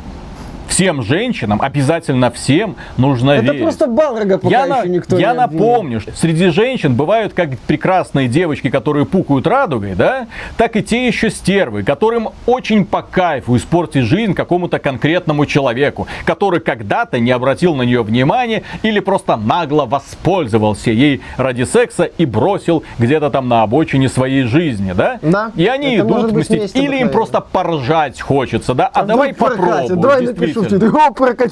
Всем 0.68 1.02
женщинам, 1.02 1.62
обязательно 1.62 2.31
всем, 2.31 2.76
нужно 2.96 3.31
это 3.33 3.44
верить. 3.46 3.62
просто 3.62 3.87
Балрога 3.87 4.38
пока 4.38 4.50
Я, 4.50 4.64
еще 4.64 4.74
на- 4.74 4.85
никто 4.87 5.18
я 5.18 5.31
не 5.33 5.38
напомню, 5.38 6.00
что 6.00 6.12
среди 6.14 6.48
женщин 6.48 6.94
бывают 6.94 7.33
как 7.33 7.59
прекрасные 7.66 8.29
девочки, 8.29 8.68
которые 8.68 9.07
пукают 9.07 9.46
радугой, 9.46 9.94
да, 9.94 10.26
так 10.57 10.76
и 10.76 10.83
те 10.83 11.07
еще 11.07 11.31
стервы, 11.31 11.83
которым 11.83 12.31
очень 12.46 12.85
по 12.85 13.02
кайфу 13.02 13.57
испортить 13.57 14.05
жизнь 14.05 14.35
какому-то 14.35 14.79
конкретному 14.79 15.46
человеку, 15.46 16.07
который 16.24 16.61
когда-то 16.61 17.18
не 17.20 17.31
обратил 17.31 17.74
на 17.74 17.83
нее 17.83 18.02
внимания 18.02 18.62
или 18.83 19.00
просто 19.00 19.37
нагло 19.37 19.87
воспользовался 19.87 20.90
ей 20.90 21.20
ради 21.37 21.62
секса 21.62 22.05
и 22.05 22.24
бросил 22.26 22.83
где-то 22.98 23.31
там 23.31 23.48
на 23.48 23.62
обочине 23.62 24.09
своей 24.09 24.42
жизни, 24.42 24.92
да? 24.92 25.18
Да, 25.22 25.52
И 25.57 25.66
они 25.66 25.94
это 25.96 26.07
идут 26.07 26.33
мстить. 26.33 26.74
Или 26.74 26.96
им 27.00 27.09
просто 27.11 27.40
поржать 27.40 28.20
хочется, 28.20 28.74
да? 28.74 28.87
А, 28.92 29.00
А 29.00 29.05
давай 29.05 29.33
попробуем. 29.33 30.00
Давай 30.00 30.26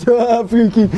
О, 0.06 0.44
прикинь. 0.50 0.90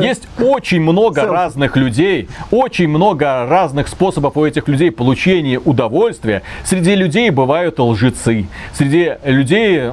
Есть 0.00 0.28
очень 0.38 0.80
много 0.80 1.22
Селфи. 1.22 1.32
разных 1.32 1.76
людей, 1.76 2.28
очень 2.50 2.88
много 2.88 3.46
разных 3.46 3.88
способов 3.88 4.36
у 4.36 4.44
этих 4.44 4.68
людей 4.68 4.90
получения 4.90 5.58
удовольствия. 5.58 6.42
Среди 6.64 6.94
людей 6.94 7.30
бывают 7.30 7.78
лжецы, 7.78 8.46
среди 8.72 9.14
людей, 9.24 9.92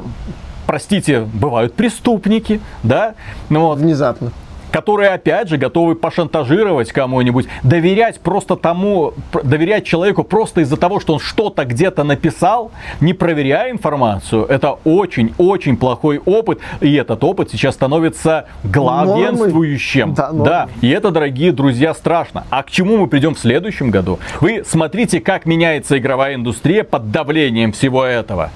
простите, 0.68 1.22
бывают 1.22 1.74
преступники, 1.74 2.60
да? 2.84 3.16
Ну 3.50 3.62
вот, 3.62 3.80
Внезапно. 3.80 4.32
Которые, 4.76 5.12
опять 5.12 5.48
же, 5.48 5.56
готовы 5.56 5.96
пошантажировать 5.96 6.92
кому-нибудь, 6.92 7.48
доверять 7.64 8.20
просто 8.20 8.58
тому, 8.58 9.14
доверять 9.42 9.86
человеку 9.86 10.26
просто 10.26 10.60
из-за 10.60 10.76
того, 10.76 11.00
что 11.00 11.14
он 11.14 11.20
что-то 11.22 11.64
где-то 11.64 12.04
написал, 12.04 12.74
не 13.00 13.14
проверяя 13.14 13.72
информацию, 13.72 14.44
это 14.44 14.72
очень-очень 14.84 15.78
плохой 15.78 16.18
опыт, 16.26 16.60
и 16.82 16.94
этот 16.94 17.24
опыт 17.24 17.52
сейчас 17.52 17.76
становится 17.76 18.48
главенствующим. 18.66 20.14
Да, 20.14 20.32
да, 20.34 20.68
и 20.82 20.90
это, 20.90 21.10
дорогие 21.10 21.54
друзья, 21.54 21.94
страшно. 21.94 22.44
А 22.50 22.62
к 22.62 22.70
чему 22.70 22.98
мы 22.98 23.08
придем 23.08 23.36
в 23.36 23.40
следующем 23.40 23.92
году? 23.92 24.20
Вы 24.42 24.66
смотрите, 24.66 25.22
как 25.22 25.46
меняется 25.46 25.98
игровая 25.98 26.36
индустрия 26.36 26.84
под 26.84 27.12
давлением 27.12 27.72
всего 27.72 28.04
этого. 28.04 28.52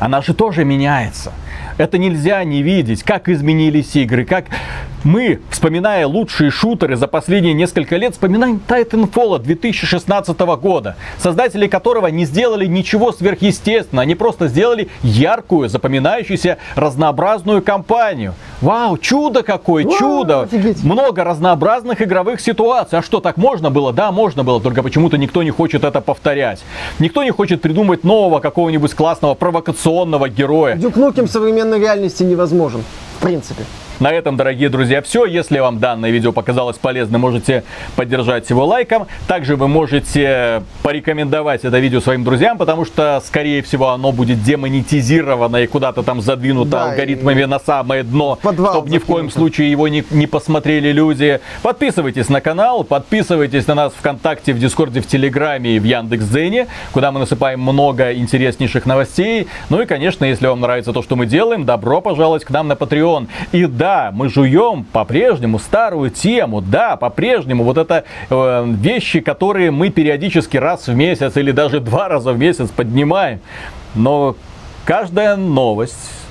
Она 0.00 0.20
же 0.20 0.34
тоже 0.34 0.64
меняется. 0.64 1.32
Это 1.78 1.98
нельзя 1.98 2.42
не 2.42 2.62
видеть, 2.62 3.04
как 3.04 3.28
изменились 3.28 3.94
игры, 3.94 4.24
как 4.24 4.46
мы, 5.04 5.40
вспоминая 5.50 6.06
лучшие 6.06 6.50
шутеры 6.50 6.96
за 6.96 7.06
последние 7.06 7.52
несколько 7.52 7.96
лет, 7.96 8.14
вспоминаем 8.14 8.60
Titanfall 8.66 9.38
2016 9.38 10.38
года, 10.60 10.96
создатели 11.18 11.66
которого 11.66 12.06
не 12.08 12.24
сделали 12.24 12.66
ничего 12.66 13.12
сверхъестественного, 13.12 14.02
они 14.02 14.14
просто 14.14 14.48
сделали 14.48 14.88
яркую, 15.02 15.68
запоминающуюся, 15.68 16.58
разнообразную 16.74 17.62
кампанию. 17.62 18.34
Вау, 18.60 18.96
чудо 18.98 19.42
какое, 19.42 19.84
Вау, 19.84 19.98
чудо! 19.98 20.40
Офигеть. 20.42 20.82
Много 20.82 21.22
разнообразных 21.22 22.00
игровых 22.00 22.40
ситуаций. 22.40 22.98
А 22.98 23.02
что, 23.02 23.20
так 23.20 23.36
можно 23.36 23.70
было? 23.70 23.92
Да, 23.92 24.10
можно 24.10 24.42
было, 24.42 24.60
только 24.60 24.82
почему-то 24.82 25.18
никто 25.18 25.42
не 25.42 25.50
хочет 25.50 25.84
это 25.84 26.00
повторять. 26.00 26.62
Никто 26.98 27.22
не 27.22 27.30
хочет 27.30 27.60
придумать 27.60 28.04
нового 28.04 28.40
какого-нибудь 28.40 28.94
классного 28.94 29.34
провокационного 29.34 30.28
героя. 30.28 30.76
Дюк 30.76 30.94
современной 31.28 31.78
реальности 31.78 32.22
невозможен, 32.22 32.82
в 33.18 33.22
принципе. 33.22 33.64
На 34.00 34.10
этом, 34.10 34.36
дорогие 34.36 34.68
друзья, 34.68 35.02
все. 35.02 35.24
Если 35.24 35.60
вам 35.60 35.78
данное 35.78 36.10
видео 36.10 36.32
показалось 36.32 36.78
полезным, 36.78 37.20
можете 37.20 37.62
поддержать 37.94 38.50
его 38.50 38.66
лайком. 38.66 39.06
Также 39.28 39.54
вы 39.54 39.68
можете 39.68 40.62
порекомендовать 40.82 41.64
это 41.64 41.78
видео 41.78 42.00
своим 42.00 42.24
друзьям, 42.24 42.58
потому 42.58 42.84
что, 42.84 43.22
скорее 43.24 43.62
всего, 43.62 43.90
оно 43.90 44.10
будет 44.10 44.42
демонетизировано 44.42 45.58
и 45.58 45.68
куда-то 45.68 46.02
там 46.02 46.20
задвинуто 46.22 46.70
да, 46.70 46.84
алгоритмами 46.90 47.44
на 47.44 47.60
самое 47.60 48.02
дно, 48.02 48.36
чтобы 48.40 48.90
ни 48.90 48.98
в 48.98 49.04
коем 49.04 49.30
случае 49.30 49.70
его 49.70 49.86
не, 49.86 50.02
не 50.10 50.26
посмотрели 50.26 50.90
люди. 50.90 51.40
Подписывайтесь 51.62 52.28
на 52.28 52.40
канал, 52.40 52.82
подписывайтесь 52.82 53.66
на 53.68 53.76
нас 53.76 53.92
ВКонтакте, 53.92 54.54
в 54.54 54.58
Дискорде, 54.58 55.02
в 55.02 55.06
Телеграме 55.06 55.76
и 55.76 55.78
в 55.78 55.84
Яндекс.Дзене, 55.84 56.66
куда 56.92 57.12
мы 57.12 57.20
насыпаем 57.20 57.60
много 57.60 58.12
интереснейших 58.12 58.86
новостей. 58.86 59.46
Ну 59.70 59.80
и, 59.80 59.86
конечно, 59.86 60.24
если 60.24 60.48
вам 60.48 60.60
нравится 60.60 60.92
то, 60.92 61.02
что 61.02 61.14
мы 61.14 61.26
делаем, 61.26 61.64
добро 61.64 62.00
пожаловать 62.00 62.44
к 62.44 62.50
нам 62.50 62.66
на 62.66 62.72
Patreon. 62.72 63.28
И 63.52 63.66
да, 63.66 63.83
да, 63.84 64.10
мы 64.14 64.30
жуем 64.30 64.82
по-прежнему 64.82 65.58
старую 65.58 66.08
тему, 66.08 66.62
да, 66.62 66.96
по-прежнему 66.96 67.64
вот 67.64 67.76
это 67.76 68.04
э, 68.30 68.64
вещи, 68.66 69.20
которые 69.20 69.70
мы 69.72 69.90
периодически 69.90 70.56
раз 70.56 70.86
в 70.86 70.94
месяц 70.94 71.36
или 71.36 71.52
даже 71.52 71.80
два 71.80 72.08
раза 72.08 72.32
в 72.32 72.38
месяц 72.38 72.70
поднимаем. 72.70 73.40
Но 73.94 74.36
каждая 74.86 75.36
новость 75.36 76.23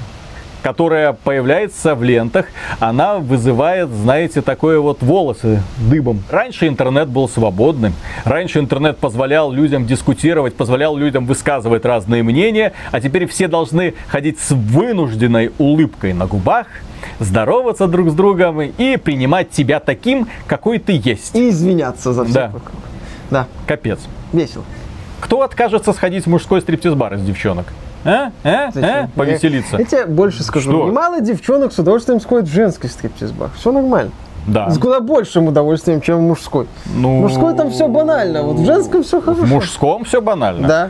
которая 0.63 1.13
появляется 1.13 1.93
в 1.93 2.01
лентах, 2.03 2.47
она 2.79 3.19
вызывает, 3.19 3.89
знаете, 3.89 4.41
такое 4.41 4.79
вот 4.79 5.03
волосы 5.03 5.61
дыбом. 5.77 6.23
Раньше 6.31 6.67
интернет 6.67 7.09
был 7.09 7.27
свободным, 7.27 7.93
раньше 8.23 8.59
интернет 8.59 8.97
позволял 8.97 9.51
людям 9.51 9.85
дискутировать, 9.85 10.55
позволял 10.55 10.95
людям 10.95 11.25
высказывать 11.25 11.85
разные 11.85 12.23
мнения, 12.23 12.71
а 12.91 13.01
теперь 13.01 13.27
все 13.27 13.47
должны 13.47 13.93
ходить 14.07 14.39
с 14.39 14.51
вынужденной 14.51 15.51
улыбкой 15.59 16.13
на 16.13 16.25
губах, 16.25 16.67
здороваться 17.19 17.87
друг 17.87 18.09
с 18.09 18.13
другом 18.13 18.61
и 18.61 18.97
принимать 18.97 19.51
тебя 19.51 19.81
таким, 19.81 20.27
какой 20.47 20.79
ты 20.79 20.93
есть. 21.03 21.35
И 21.35 21.49
извиняться 21.49 22.13
за 22.13 22.23
все. 22.23 22.33
Да. 22.33 22.51
Да. 23.29 23.47
Капец. 23.67 23.99
Весело. 24.31 24.63
Кто 25.19 25.41
откажется 25.41 25.91
сходить 25.91 26.25
в 26.25 26.29
мужской 26.29 26.61
стриптиз-бар 26.61 27.15
из 27.15 27.21
девчонок? 27.21 27.65
А? 28.05 28.31
А? 28.43 28.71
А? 28.75 29.07
Повеселиться. 29.15 29.77
Я 29.77 29.85
тебе 29.85 30.05
больше 30.05 30.43
скажу. 30.43 30.71
Что? 30.71 30.87
Немало 30.87 31.21
девчонок 31.21 31.71
с 31.73 31.79
удовольствием 31.79 32.19
сходят 32.19 32.47
в 32.47 32.53
женский 32.53 32.87
стриптиз-бар. 32.87 33.49
Все 33.55 33.71
нормально. 33.71 34.11
Да. 34.45 34.69
С 34.69 34.77
куда 34.77 34.99
большим 34.99 35.47
удовольствием, 35.47 36.01
чем 36.01 36.17
в 36.17 36.21
мужской. 36.21 36.67
Ну, 36.95 37.21
мужской 37.21 37.55
там 37.55 37.71
все 37.71 37.87
банально, 37.87 38.43
вот 38.43 38.57
в 38.57 38.65
женском 38.65 39.03
все 39.03 39.21
хорошо. 39.21 39.43
В 39.43 39.49
мужском 39.49 40.03
все 40.03 40.21
банально. 40.21 40.67
Да. 40.67 40.89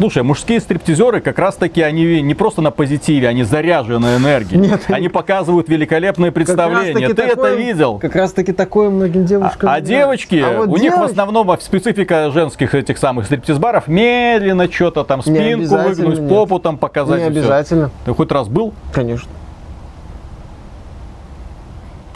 Слушай, 0.00 0.22
мужские 0.22 0.60
стриптизеры 0.60 1.20
как 1.20 1.38
раз 1.38 1.56
таки, 1.56 1.82
они 1.82 2.22
не 2.22 2.34
просто 2.34 2.62
на 2.62 2.70
позитиве, 2.70 3.28
они 3.28 3.42
заряжены 3.42 4.16
энергией. 4.16 4.58
Нет. 4.70 4.84
Они 4.88 5.08
показывают 5.10 5.68
великолепные 5.68 6.32
представления. 6.32 7.06
Ты 7.08 7.12
такое, 7.12 7.50
это 7.50 7.54
видел? 7.54 7.98
Как 7.98 8.16
раз 8.16 8.32
таки 8.32 8.52
такое 8.52 8.88
многим 8.88 9.26
девушкам. 9.26 9.68
А, 9.68 9.74
а 9.74 9.80
девочки, 9.82 10.36
а 10.36 10.56
вот 10.56 10.68
у 10.68 10.78
девочки... 10.78 10.84
них 10.84 10.96
в 10.96 11.02
основном 11.02 11.54
специфика 11.60 12.30
женских 12.30 12.74
этих 12.74 12.96
самых 12.96 13.26
стриптиз-баров 13.26 13.88
медленно 13.88 14.72
что-то 14.72 15.04
там 15.04 15.20
спинку 15.20 15.76
выгнуть, 15.76 16.18
нет. 16.20 16.30
попу 16.30 16.58
там 16.60 16.78
показать. 16.78 17.20
Не 17.20 17.26
обязательно. 17.26 17.90
Ты 18.06 18.14
хоть 18.14 18.32
раз 18.32 18.48
был? 18.48 18.72
Конечно. 18.94 19.28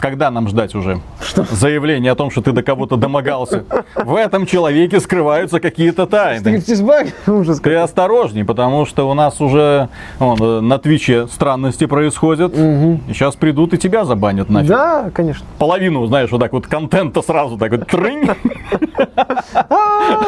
Когда 0.05 0.29
нам 0.29 0.47
ждать 0.47 0.75
уже 0.75 1.01
что? 1.19 1.47
заявление 1.49 2.11
о 2.11 2.15
том, 2.15 2.29
что 2.29 2.43
ты 2.43 2.51
до 2.51 2.61
кого-то 2.61 2.95
домогался? 2.95 3.63
В 3.95 4.13
этом 4.13 4.45
человеке 4.45 4.99
скрываются 4.99 5.59
какие-то 5.59 6.05
тайны. 6.05 6.61
Ты 7.63 7.75
осторожней, 7.75 8.45
потому 8.45 8.85
что 8.85 9.09
у 9.09 9.15
нас 9.15 9.41
уже 9.41 9.89
вон, 10.19 10.67
на 10.67 10.77
Твиче 10.77 11.25
странности 11.25 11.87
происходят. 11.87 12.53
Угу. 12.53 12.99
И 13.07 13.13
сейчас 13.13 13.35
придут 13.35 13.73
и 13.73 13.79
тебя 13.79 14.05
забанят 14.05 14.47
нафиг. 14.47 14.69
Да, 14.69 15.09
конечно. 15.11 15.43
Половину, 15.57 16.05
знаешь, 16.05 16.29
вот 16.31 16.39
так 16.39 16.53
вот 16.53 16.67
контента 16.67 17.23
сразу 17.23 17.57
так 17.57 17.71
вот 17.71 17.87
трынь. 17.87 18.29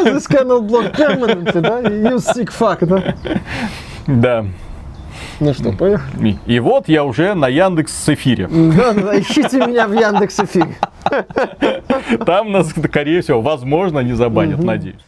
This 0.06 0.28
cannot 0.28 0.68
block 0.68 0.96
permanently, 0.98 1.62
да? 1.62 1.82
You 1.82 2.16
sick 2.16 2.50
fuck, 2.50 2.84
да? 2.84 3.14
Да. 4.08 4.46
Ну 5.40 5.54
что, 5.54 5.72
поехали. 5.72 6.38
И 6.46 6.60
вот 6.60 6.88
я 6.90 7.04
уже 7.04 7.34
на 7.34 7.48
Яндекс 7.48 8.10
Эфире. 8.10 8.48
Да, 8.98 9.20
ищите 9.20 9.66
меня 9.66 9.88
в 9.88 9.94
Яндекс 9.94 10.40
Эфире. 10.40 10.76
Там 12.26 12.52
нас, 12.52 12.70
скорее 12.72 13.22
всего, 13.22 13.42
возможно, 13.42 14.00
не 14.00 14.14
забанят, 14.14 14.64
надеюсь. 14.64 15.06